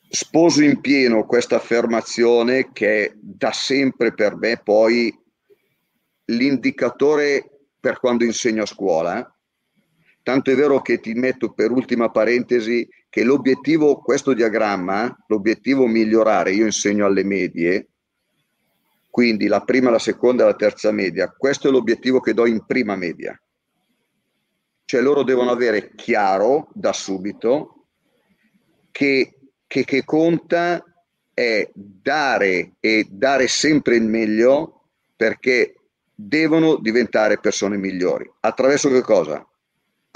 [0.08, 5.14] Sposo in pieno questa affermazione che è da sempre per me poi
[6.26, 7.44] l'indicatore
[7.78, 9.37] per quando insegno a scuola.
[10.28, 16.52] Tanto è vero che ti metto per ultima parentesi che l'obiettivo, questo diagramma, l'obiettivo migliorare,
[16.52, 17.88] io insegno alle medie,
[19.08, 21.30] quindi la prima, la seconda e la terza media.
[21.34, 23.40] Questo è l'obiettivo che do in prima media.
[24.84, 27.86] Cioè loro devono avere chiaro da subito
[28.90, 29.34] che,
[29.66, 30.84] che, che conta
[31.32, 35.72] è dare e dare sempre il meglio perché
[36.14, 38.30] devono diventare persone migliori.
[38.40, 39.47] Attraverso che cosa?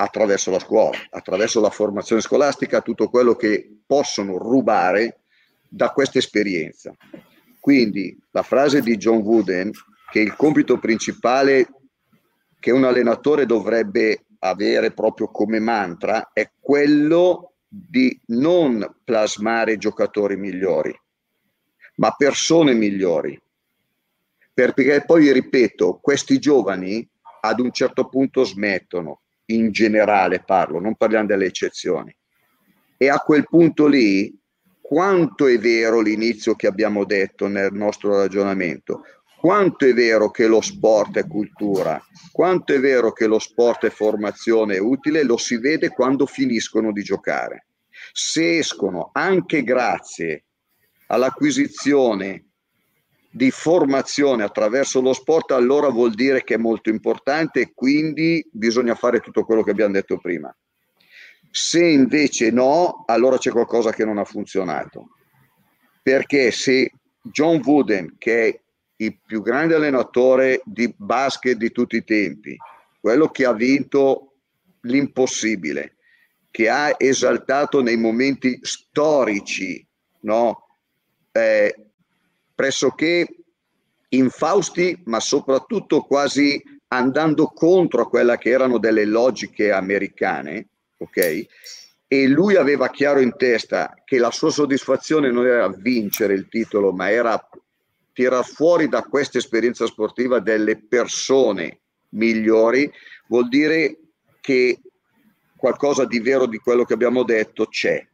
[0.03, 5.20] Attraverso la scuola, attraverso la formazione scolastica, tutto quello che possono rubare
[5.68, 6.92] da questa esperienza.
[7.61, 9.70] Quindi la frase di John Wooden,
[10.11, 11.68] che il compito principale
[12.59, 20.92] che un allenatore dovrebbe avere proprio come mantra, è quello di non plasmare giocatori migliori,
[21.96, 23.40] ma persone migliori.
[24.53, 27.09] Perché poi, ripeto, questi giovani
[27.42, 29.21] ad un certo punto smettono,
[29.55, 32.14] in generale parlo, non parliamo delle eccezioni.
[32.96, 34.32] E a quel punto lì,
[34.80, 39.03] quanto è vero l'inizio che abbiamo detto nel nostro ragionamento?
[39.42, 42.00] Quanto è vero che lo sport è cultura?
[42.30, 45.24] Quanto è vero che lo sport è formazione utile?
[45.24, 47.66] Lo si vede quando finiscono di giocare.
[48.12, 50.44] Se escono anche grazie
[51.09, 52.51] all'acquisizione
[53.34, 58.94] di formazione attraverso lo sport, allora vuol dire che è molto importante e quindi bisogna
[58.94, 60.54] fare tutto quello che abbiamo detto prima.
[61.50, 65.16] Se invece no, allora c'è qualcosa che non ha funzionato.
[66.02, 68.60] Perché se John Wooden, che è
[68.96, 72.54] il più grande allenatore di basket di tutti i tempi,
[73.00, 74.34] quello che ha vinto
[74.82, 75.96] l'impossibile,
[76.50, 79.84] che ha esaltato nei momenti storici,
[80.20, 80.66] no?
[81.32, 81.91] Eh,
[82.55, 83.26] pressoché
[84.09, 91.46] infausti, ma soprattutto quasi andando contro a quella che erano delle logiche americane, ok?
[92.07, 96.92] E lui aveva chiaro in testa che la sua soddisfazione non era vincere il titolo,
[96.92, 97.42] ma era
[98.12, 101.80] tirar fuori da questa esperienza sportiva delle persone
[102.11, 102.90] migliori,
[103.28, 103.98] vuol dire
[104.42, 104.78] che
[105.57, 108.07] qualcosa di vero di quello che abbiamo detto c'è.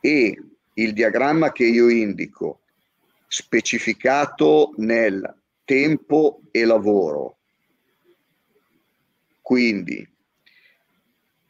[0.00, 0.42] E
[0.74, 2.60] il diagramma che io indico
[3.32, 5.22] specificato nel
[5.64, 7.36] tempo e lavoro.
[9.40, 10.04] Quindi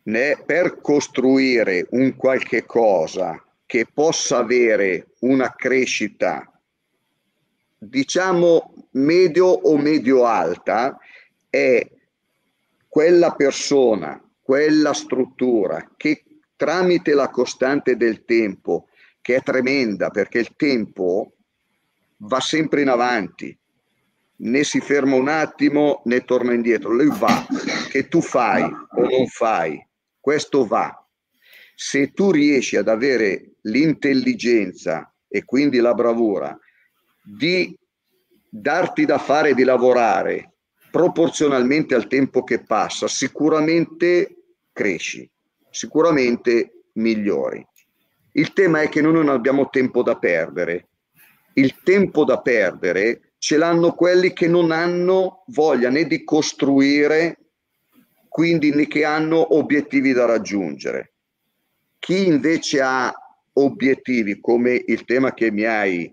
[0.03, 6.45] ne, per costruire un qualche cosa che possa avere una crescita
[7.79, 10.99] diciamo medio o medio alta
[11.49, 11.91] è
[12.87, 16.25] quella persona, quella struttura che
[16.57, 18.89] tramite la costante del tempo,
[19.23, 21.37] che è tremenda perché il tempo
[22.21, 23.57] va sempre in avanti,
[24.37, 27.47] né si ferma un attimo né torna indietro, lui va,
[27.91, 29.87] che tu fai o non fai,
[30.19, 30.95] questo va.
[31.75, 36.59] Se tu riesci ad avere l'intelligenza e quindi la bravura
[37.23, 37.77] di
[38.49, 40.53] darti da fare, di lavorare
[40.91, 44.37] proporzionalmente al tempo che passa, sicuramente
[44.73, 45.31] cresci,
[45.71, 47.65] sicuramente migliori.
[48.33, 50.90] Il tema è che noi non abbiamo tempo da perdere
[51.55, 57.39] il tempo da perdere ce l'hanno quelli che non hanno voglia né di costruire,
[58.29, 61.15] quindi né che hanno obiettivi da raggiungere.
[61.99, 63.13] Chi invece ha
[63.55, 66.13] obiettivi come il tema che mi hai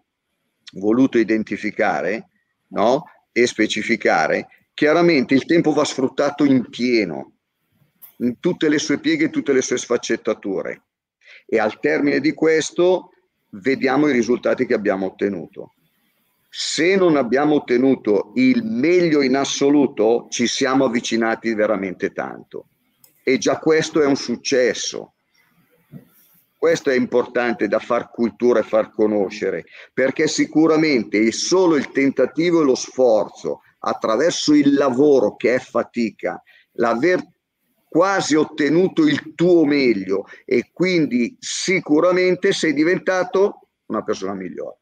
[0.74, 2.30] voluto identificare
[2.70, 3.04] no?
[3.32, 7.34] e specificare, chiaramente il tempo va sfruttato in pieno,
[8.18, 10.84] in tutte le sue pieghe e tutte le sue sfaccettature.
[11.46, 13.12] E al termine di questo
[13.52, 15.74] vediamo i risultati che abbiamo ottenuto.
[16.50, 22.68] Se non abbiamo ottenuto il meglio in assoluto, ci siamo avvicinati veramente tanto.
[23.24, 25.14] E già questo è un successo.
[26.58, 32.64] Questo è importante da far cultura e far conoscere, perché sicuramente solo il tentativo e
[32.64, 36.42] lo sforzo attraverso il lavoro che è fatica,
[36.74, 37.22] l'aver
[37.98, 44.78] quasi ottenuto il tuo meglio e quindi sicuramente sei diventato una persona migliore.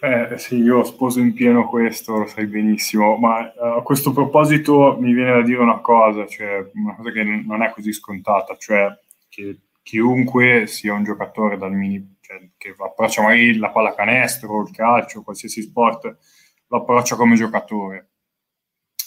[0.00, 4.96] Eh, sì, io sposo in pieno questo, lo sai benissimo, ma uh, a questo proposito
[4.98, 8.88] mi viene da dire una cosa, cioè una cosa che non è così scontata, cioè
[9.28, 15.22] che chiunque sia un giocatore dal mini, cioè, che approccia magari la pallacanestro, il calcio,
[15.22, 16.16] qualsiasi sport,
[16.66, 18.08] lo approccia come giocatore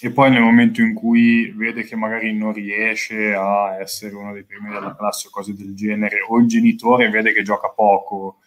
[0.01, 4.45] e poi nel momento in cui vede che magari non riesce a essere uno dei
[4.45, 8.37] primi della classe o cose del genere, o il genitore vede che gioca poco,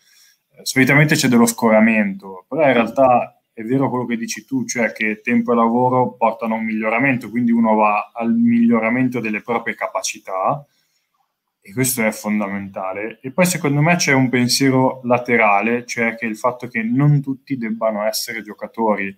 [0.56, 4.92] eh, solitamente c'è dello scoramento, però in realtà è vero quello che dici tu, cioè
[4.92, 9.74] che tempo e lavoro portano a un miglioramento, quindi uno va al miglioramento delle proprie
[9.74, 10.64] capacità
[11.60, 13.18] e questo è fondamentale.
[13.20, 17.56] E poi secondo me c'è un pensiero laterale, cioè che il fatto che non tutti
[17.58, 19.16] debbano essere giocatori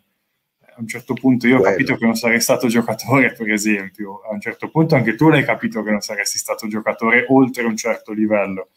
[0.77, 4.33] a un certo punto io ho capito che non sarei stato giocatore, per esempio, a
[4.33, 8.12] un certo punto anche tu l'hai capito che non saresti stato giocatore oltre un certo
[8.12, 8.70] livello.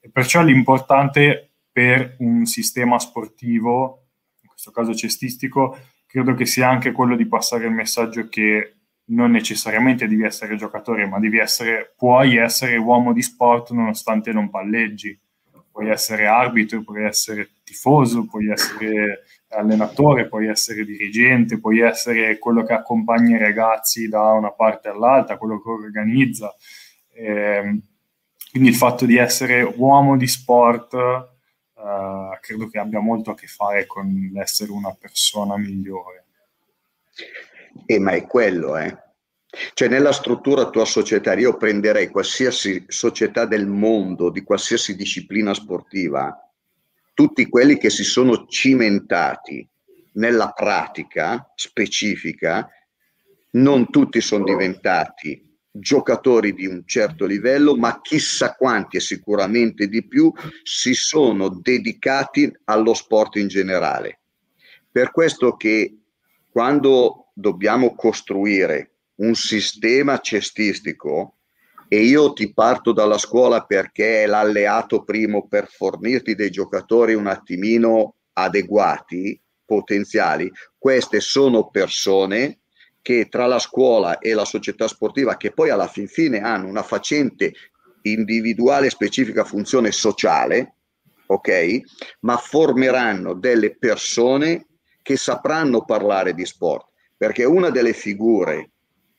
[0.00, 4.08] E perciò l'importante per un sistema sportivo,
[4.40, 9.30] in questo caso cestistico, credo che sia anche quello di passare il messaggio che non
[9.30, 15.18] necessariamente devi essere giocatore, ma devi essere, puoi essere uomo di sport nonostante non palleggi.
[15.70, 19.22] Puoi essere arbitro, puoi essere tifoso, puoi essere
[19.52, 25.38] allenatore, puoi essere dirigente, puoi essere quello che accompagna i ragazzi da una parte all'altra,
[25.38, 26.54] quello che organizza.
[27.14, 27.80] Eh,
[28.50, 33.46] quindi il fatto di essere uomo di sport eh, credo che abbia molto a che
[33.46, 36.26] fare con l'essere una persona migliore.
[37.86, 38.96] Eh, ma è quello, eh.
[39.74, 46.51] Cioè nella struttura tua societaria io prenderei qualsiasi società del mondo, di qualsiasi disciplina sportiva,
[47.14, 49.68] tutti quelli che si sono cimentati
[50.14, 52.68] nella pratica specifica,
[53.52, 60.06] non tutti sono diventati giocatori di un certo livello, ma chissà quanti e sicuramente di
[60.06, 60.30] più
[60.62, 64.20] si sono dedicati allo sport in generale.
[64.90, 65.96] Per questo che
[66.50, 71.38] quando dobbiamo costruire un sistema cestistico
[71.92, 77.26] e io ti parto dalla scuola perché è l'alleato primo per fornirti dei giocatori un
[77.26, 82.60] attimino adeguati, potenziali, queste sono persone
[83.02, 86.82] che tra la scuola e la società sportiva, che poi alla fin fine hanno una
[86.82, 87.52] facente
[88.04, 90.76] individuale specifica funzione sociale,
[91.26, 91.80] ok?
[92.20, 94.64] Ma formeranno delle persone
[95.02, 96.86] che sapranno parlare di sport,
[97.18, 98.70] perché una delle figure,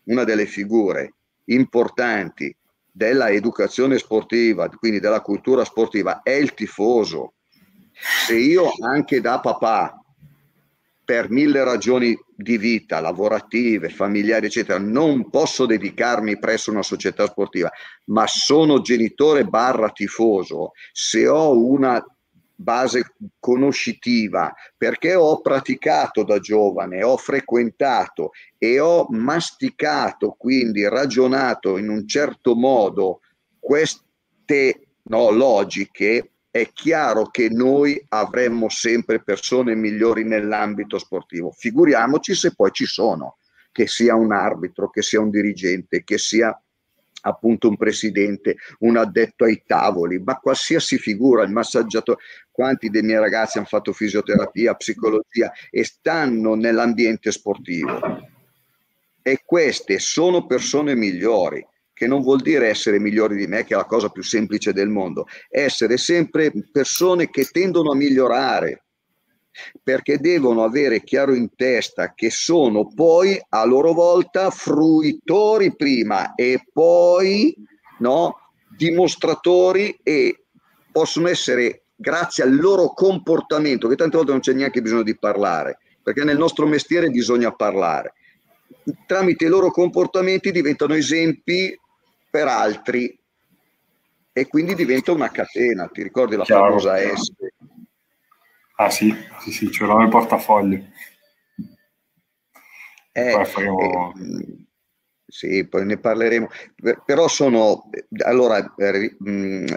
[0.05, 1.13] una delle figure
[1.45, 2.55] importanti
[2.95, 7.33] della educazione sportiva, quindi della cultura sportiva, è il tifoso.
[8.27, 9.99] Se io anche da papà
[11.03, 17.71] per mille ragioni di vita, lavorative, familiari, eccetera, non posso dedicarmi presso una società sportiva,
[18.05, 22.03] ma sono genitore barra tifoso, se ho una
[22.63, 31.89] base conoscitiva, perché ho praticato da giovane, ho frequentato e ho masticato, quindi ragionato in
[31.89, 33.19] un certo modo
[33.59, 41.51] queste no, logiche, è chiaro che noi avremmo sempre persone migliori nell'ambito sportivo.
[41.51, 43.37] Figuriamoci se poi ci sono,
[43.71, 46.55] che sia un arbitro, che sia un dirigente, che sia
[47.23, 52.19] appunto un presidente, un addetto ai tavoli, ma qualsiasi figura, il massaggiatore,
[52.51, 57.99] quanti dei miei ragazzi hanno fatto fisioterapia, psicologia e stanno nell'ambiente sportivo.
[59.21, 63.77] E queste sono persone migliori che non vuol dire essere migliori di me, che è
[63.77, 68.83] la cosa più semplice del mondo, essere sempre persone che tendono a migliorare,
[69.81, 76.67] perché devono avere chiaro in testa che sono poi a loro volta fruitori prima e
[76.71, 77.55] poi
[77.99, 78.39] no,
[78.75, 80.45] dimostratori e
[80.91, 85.79] possono essere grazie al loro comportamento, che tante volte non c'è neanche bisogno di parlare,
[86.01, 88.13] perché nel nostro mestiere bisogna parlare.
[89.05, 91.79] Tramite i loro comportamenti diventano esempi
[92.29, 93.17] per altri
[94.33, 95.87] e quindi diventa una catena.
[95.87, 96.79] Ti ricordi la Chiaro.
[96.79, 97.31] famosa S?
[98.83, 100.83] Ah sì, sì, sì, ce l'ho nel portafoglio.
[103.13, 104.13] Eh, poi faremo...
[104.13, 104.65] eh,
[105.25, 106.49] sì, poi ne parleremo.
[107.05, 107.89] Però sono,
[108.25, 109.15] allora, eh,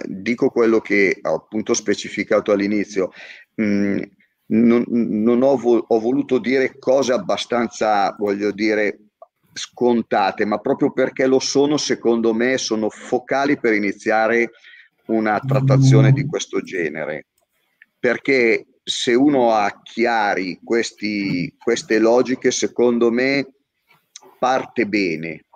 [0.06, 3.12] dico quello che ho appunto specificato all'inizio.
[3.54, 4.02] Mh,
[4.46, 8.98] non, non ho, vo- ho, voluto dire cose abbastanza, voglio dire,
[9.52, 14.50] scontate, ma proprio perché lo sono, secondo me, sono focali per iniziare
[15.06, 17.26] una trattazione di questo genere.
[17.98, 23.54] Perché se uno ha chiari questi, queste logiche, secondo me
[24.38, 25.46] parte bene.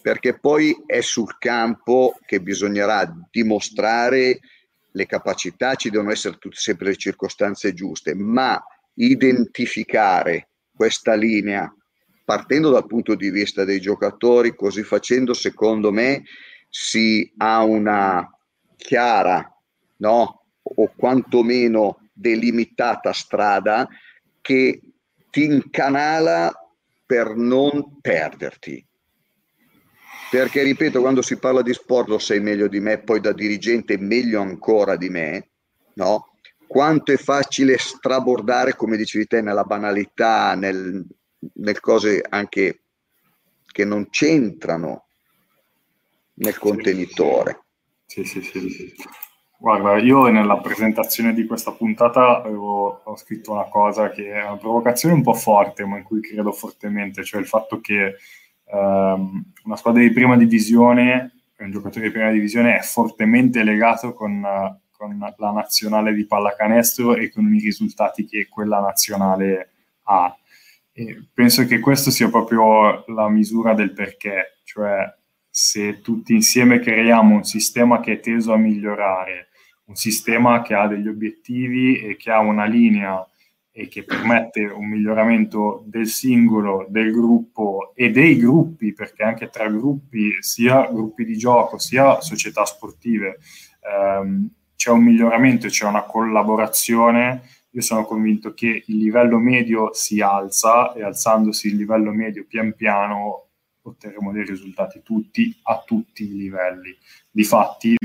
[0.00, 4.40] Perché poi è sul campo che bisognerà dimostrare
[4.92, 8.58] le capacità, ci devono essere tutte sempre le circostanze giuste, ma
[8.94, 11.70] identificare questa linea
[12.24, 16.22] partendo dal punto di vista dei giocatori, così facendo, secondo me,
[16.70, 18.26] si ha una
[18.76, 19.54] chiara,
[19.96, 20.39] no?
[20.74, 23.88] O quantomeno delimitata strada
[24.40, 24.80] che
[25.30, 26.52] ti incanala
[27.06, 28.86] per non perderti.
[30.30, 33.98] Perché, ripeto, quando si parla di sport lo sei meglio di me, poi da dirigente
[33.98, 35.50] meglio ancora di me,
[35.94, 36.34] no?
[36.68, 41.04] Quanto è facile strabordare, come dicevi te, nella banalità, nel,
[41.54, 42.82] nel cose anche
[43.66, 45.06] che non c'entrano
[46.34, 47.64] nel contenitore.
[48.06, 48.94] Sì, sì, sì, sì.
[49.60, 54.56] Guarda, io nella presentazione di questa puntata avevo, ho scritto una cosa che è una
[54.56, 58.14] provocazione un po' forte, ma in cui credo fortemente, cioè il fatto che
[58.64, 64.42] ehm, una squadra di prima divisione, un giocatore di prima divisione è fortemente legato con,
[64.96, 69.72] con la nazionale di pallacanestro e con i risultati che quella nazionale
[70.04, 70.34] ha.
[70.90, 75.04] E penso che questo sia proprio la misura del perché, cioè
[75.50, 79.49] se tutti insieme creiamo un sistema che è teso a migliorare,
[79.90, 83.26] un sistema che ha degli obiettivi e che ha una linea
[83.72, 89.68] e che permette un miglioramento del singolo, del gruppo e dei gruppi, perché anche tra
[89.68, 93.38] gruppi, sia gruppi di gioco, sia società sportive,
[93.80, 97.42] ehm, c'è un miglioramento, c'è una collaborazione.
[97.70, 102.74] Io sono convinto che il livello medio si alza e alzandosi il livello medio pian
[102.74, 103.48] piano
[103.82, 106.96] otterremo dei risultati tutti a tutti i livelli.
[107.30, 107.96] Difatti,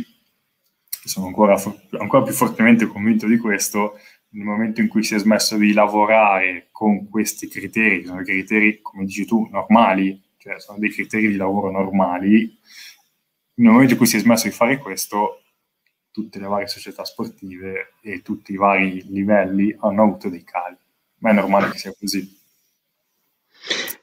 [1.08, 1.62] sono ancora,
[2.00, 4.00] ancora più fortemente convinto di questo,
[4.30, 8.82] nel momento in cui si è smesso di lavorare con questi criteri, che sono criteri,
[8.82, 12.60] come dici tu, normali, cioè sono dei criteri di lavoro normali,
[13.56, 15.42] nel momento in cui si è smesso di fare questo,
[16.12, 20.78] tutte le varie società sportive e tutti i vari livelli hanno avuto dei cali.
[21.20, 22.44] Ma è normale che sia così.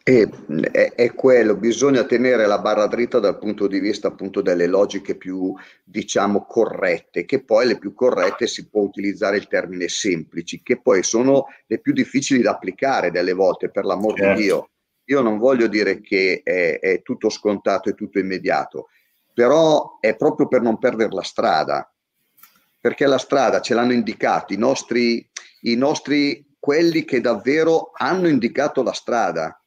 [0.04, 0.28] E,
[0.72, 5.16] è, è, quello, bisogna tenere la barra dritta dal punto di vista appunto delle logiche
[5.16, 10.80] più, diciamo, corrette, che poi le più corrette si può utilizzare il termine semplici, che
[10.80, 14.34] poi sono le più difficili da applicare delle volte, per l'amor certo.
[14.34, 14.70] di Dio.
[15.04, 18.88] Io non voglio dire che è, è tutto scontato e tutto immediato,
[19.32, 21.92] però è proprio per non perdere la strada,
[22.80, 25.24] perché la strada ce l'hanno indicato i nostri,
[25.62, 29.61] i nostri quelli che davvero hanno indicato la strada.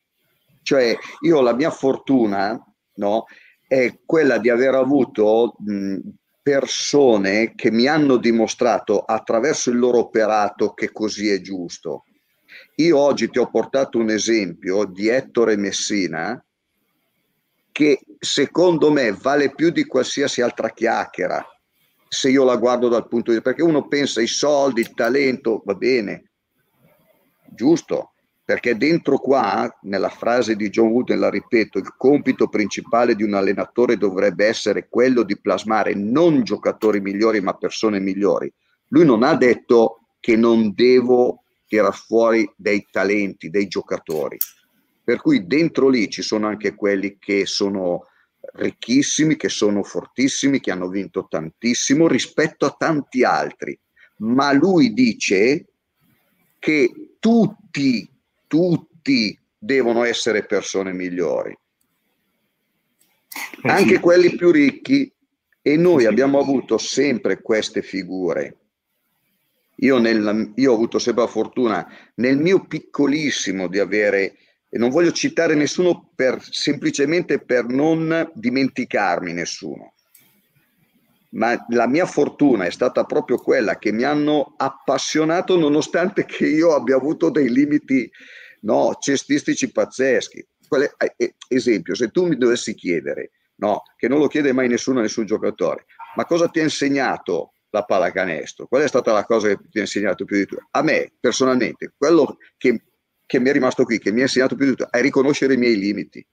[0.66, 2.60] Cioè io la mia fortuna
[2.96, 3.26] no,
[3.68, 5.56] è quella di aver avuto
[6.42, 12.06] persone che mi hanno dimostrato attraverso il loro operato che così è giusto.
[12.78, 16.44] Io oggi ti ho portato un esempio di Ettore Messina
[17.72, 21.46] che secondo me vale più di qualsiasi altra chiacchiera
[22.08, 25.62] se io la guardo dal punto di vista perché uno pensa ai soldi, il talento,
[25.64, 26.32] va bene,
[27.54, 28.15] giusto?
[28.46, 33.34] Perché dentro qua, nella frase di John Wooden, la ripeto, il compito principale di un
[33.34, 38.54] allenatore dovrebbe essere quello di plasmare non giocatori migliori, ma persone migliori.
[38.90, 44.38] Lui non ha detto che non devo tirare fuori dei talenti, dei giocatori.
[45.04, 48.06] Per cui dentro lì ci sono anche quelli che sono
[48.54, 53.78] ricchissimi, che sono fortissimi, che hanno vinto tantissimo rispetto a tanti altri.
[54.18, 55.66] Ma lui dice
[56.60, 58.08] che tutti,
[58.48, 61.58] tutti devono essere persone migliori,
[63.64, 65.12] eh anche quelli più ricchi.
[65.68, 68.58] E noi abbiamo avuto sempre queste figure.
[69.78, 74.38] Io, nel, io, ho avuto sempre la fortuna nel mio piccolissimo di avere,
[74.70, 79.95] e non voglio citare nessuno per, semplicemente per non dimenticarmi nessuno,
[81.32, 86.74] ma la mia fortuna è stata proprio quella che mi hanno appassionato nonostante che io
[86.74, 88.10] abbia avuto dei limiti
[88.62, 90.46] no, cestistici pazzeschi.
[90.68, 95.00] Quale, eh, esempio, se tu mi dovessi chiedere, no, che non lo chiede mai nessuno
[95.00, 98.68] a nessun giocatore, ma cosa ti ha insegnato la pallacanestro?
[98.68, 100.68] Qual è stata la cosa che ti ha insegnato più di tutto?
[100.72, 102.82] A me, personalmente, quello che,
[103.26, 105.58] che mi è rimasto qui, che mi ha insegnato più di tutto, è riconoscere i
[105.58, 106.26] miei limiti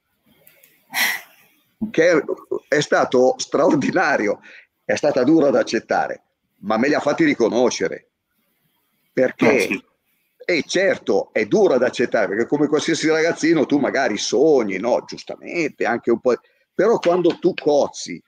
[1.90, 2.24] che
[2.68, 4.40] è stato straordinario
[4.84, 6.22] è stata dura da accettare,
[6.60, 8.08] ma me li ha fatti riconoscere.
[9.12, 9.84] Perché, eh, sì.
[10.44, 15.04] e certo, è dura da accettare, perché come qualsiasi ragazzino tu magari sogni, no?
[15.06, 16.34] Giustamente, anche un po'.
[16.74, 18.22] Però quando tu cozzi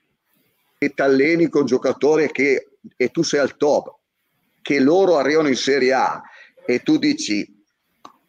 [0.77, 3.95] e t'alleni con giocatori che, e tu sei al top,
[4.61, 6.21] che loro arrivano in Serie A
[6.65, 7.47] e tu dici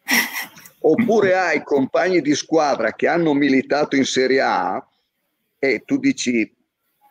[0.81, 4.87] oppure hai compagni di squadra che hanno militato in Serie A
[5.59, 6.55] e tu dici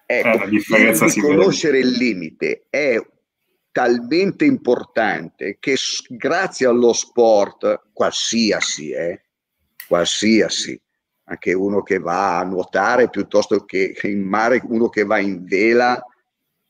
[0.06, 2.96] Ecco, eh, differenza conoscere il limite è
[3.72, 5.76] talmente importante che
[6.08, 9.22] grazie allo sport, qualsiasi, eh,
[9.86, 10.80] qualsiasi,
[11.24, 16.02] anche uno che va a nuotare piuttosto che in mare, uno che va in vela,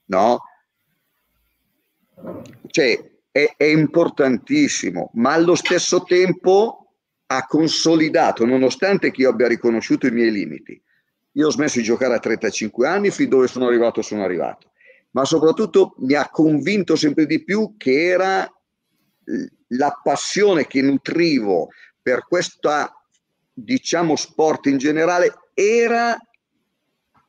[0.06, 0.40] no?
[2.66, 6.92] Cioè, è, è importantissimo, ma allo stesso tempo
[7.26, 10.80] ha consolidato, nonostante che io abbia riconosciuto i miei limiti,
[11.36, 14.72] io ho smesso di giocare a 35 anni, fin dove sono arrivato sono arrivato,
[15.10, 18.50] ma soprattutto mi ha convinto sempre di più che era
[19.68, 21.68] la passione che nutrivo
[22.00, 22.94] per questa,
[23.52, 26.16] diciamo, sport in generale era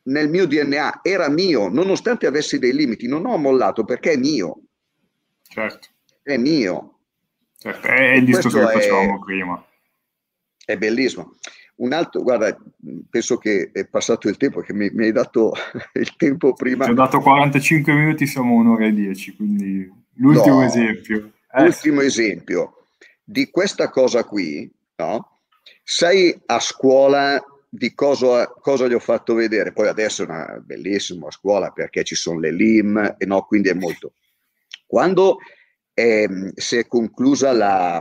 [0.04, 4.62] nel mio DNA, era mio, nonostante avessi dei limiti, non ho mollato perché è mio.
[5.42, 5.88] Certo.
[6.22, 7.00] È mio.
[7.58, 9.66] Certo, è il discorso che facevamo prima.
[10.64, 11.36] È bellissimo.
[11.78, 12.58] Un altro, guarda,
[13.10, 15.54] penso che è passato il tempo, che mi, mi hai dato
[15.94, 16.86] il tempo prima.
[16.86, 21.34] Ti ho dato 45 minuti, siamo un'ora e 10, quindi l'ultimo no, esempio.
[21.52, 21.64] Eh.
[21.64, 22.86] Ultimo esempio.
[23.24, 25.40] di questa cosa qui, no?
[25.84, 29.72] Sei a scuola di cosa, cosa, gli ho fatto vedere.
[29.72, 33.74] Poi adesso è una bellissima scuola perché ci sono le LIM e no, quindi è
[33.74, 34.14] molto.
[34.86, 35.38] Quando
[36.00, 38.00] eh, si è conclusa la,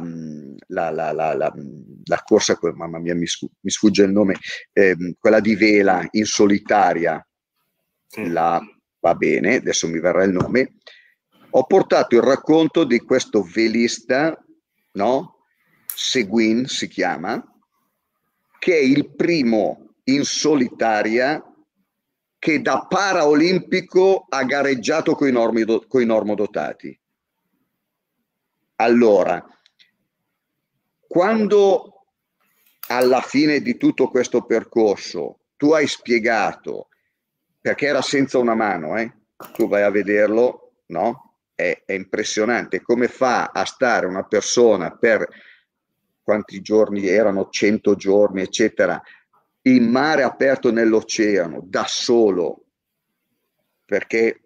[0.66, 3.24] la, la, la corsa, mamma mia, mi,
[3.60, 4.34] mi sfugge il nome,
[4.74, 7.26] eh, quella di vela in solitaria,
[8.06, 8.28] sì.
[8.28, 8.60] la,
[9.00, 10.74] va bene, adesso mi verrà il nome,
[11.48, 14.44] ho portato il racconto di questo velista,
[14.92, 15.46] no?
[15.86, 17.42] Seguin si chiama,
[18.58, 21.42] che è il primo in solitaria
[22.38, 27.00] che da paraolimpico ha gareggiato con i normodotati.
[28.76, 29.44] Allora,
[31.06, 32.04] quando
[32.88, 36.88] alla fine di tutto questo percorso tu hai spiegato,
[37.60, 39.12] perché era senza una mano, eh?
[39.54, 41.38] tu vai a vederlo, no?
[41.54, 45.26] È, è impressionante come fa a stare una persona per
[46.22, 49.00] quanti giorni erano, 100 giorni, eccetera,
[49.62, 52.64] in mare aperto nell'oceano, da solo,
[53.84, 54.40] perché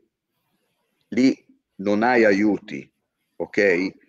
[1.09, 1.45] lì
[1.77, 2.91] non hai aiuti,
[3.37, 4.00] ok?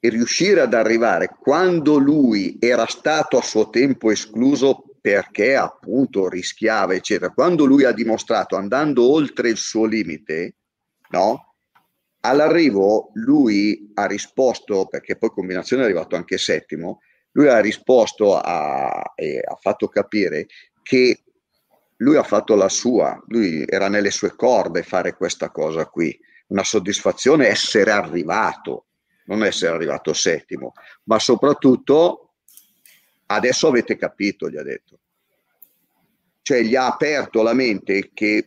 [0.00, 6.94] E riuscire ad arrivare quando lui era stato a suo tempo escluso perché appunto rischiava,
[6.94, 10.56] eccetera, quando lui ha dimostrato andando oltre il suo limite,
[11.10, 11.54] no?
[12.20, 17.00] All'arrivo lui ha risposto, perché poi combinazione è arrivato anche settimo,
[17.32, 20.46] lui ha risposto a, e ha fatto capire
[20.82, 21.22] che
[21.98, 26.16] lui ha fatto la sua, lui era nelle sue corde fare questa cosa qui,
[26.48, 28.87] una soddisfazione essere arrivato,
[29.28, 30.72] non essere arrivato settimo,
[31.04, 32.32] ma soprattutto
[33.26, 34.98] adesso avete capito, gli ha detto.
[36.42, 38.46] Cioè gli ha aperto la mente che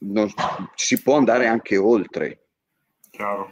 [0.00, 0.28] non,
[0.74, 2.46] si può andare anche oltre
[3.16, 3.50] Chiaro,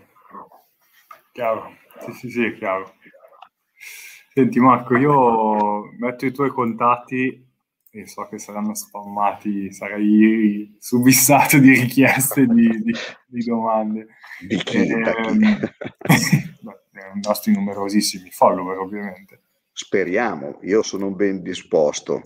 [1.33, 1.75] chiaro,
[2.05, 2.97] sì sì sì, chiaro.
[4.35, 7.44] Senti Marco, io metto i tuoi contatti
[7.97, 12.93] e so che saranno spammati, sarai subissato di richieste di, di,
[13.27, 14.09] di domande.
[14.41, 14.89] Di chi?
[16.07, 19.41] Eh, beh, nostri numerosissimi follower ovviamente.
[19.73, 22.21] Speriamo, io sono ben disposto.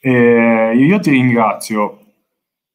[0.00, 1.98] Eh, io ti ringrazio.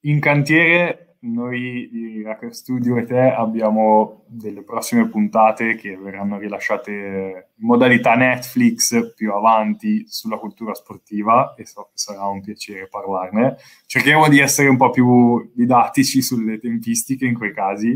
[0.02, 7.50] In cantiere noi di Hacker Studio e te abbiamo delle prossime puntate che verranno rilasciate
[7.56, 13.58] in modalità Netflix più avanti sulla cultura sportiva e so che sarà un piacere parlarne.
[13.86, 17.94] Cercheremo di essere un po' più didattici sulle tempistiche in quei casi.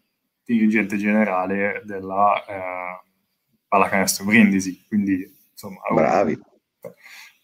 [0.45, 3.07] dirigente generale della uh,
[3.69, 4.85] Pallacanestro Brindisi.
[4.89, 6.41] Quindi, insomma, bravi.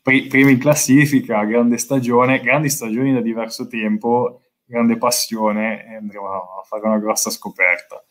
[0.03, 6.27] Pr- primi in classifica, grande stagione, grandi stagioni da diverso tempo, grande passione e andremo
[6.27, 8.03] a fare una grossa scoperta.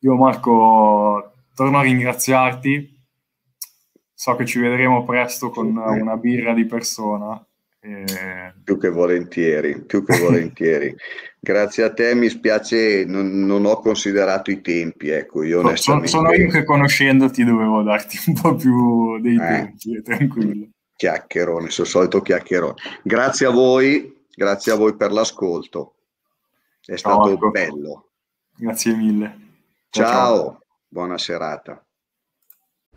[0.00, 2.96] Io Marco torno a ringraziarti,
[4.14, 7.44] so che ci vedremo presto con una birra di persona.
[7.80, 8.04] E...
[8.62, 10.94] Più che volentieri, più che volentieri.
[11.40, 16.08] Grazie a te, mi spiace, non, non, ho considerato i tempi, ecco, io onestamente...
[16.08, 20.68] Sono, io che conoscendoti dovevo darti un po' più dei eh, tempi, tranquillo.
[20.94, 22.74] Chiacchierone, sul solito chiacchierone.
[23.04, 25.94] Grazie a voi, grazie a voi per l'ascolto.
[26.84, 27.50] È Ciao, stato Marco.
[27.50, 28.08] bello.
[28.56, 29.47] Grazie mille.
[29.90, 30.58] Ciao, ciao.
[30.88, 31.82] buona serata.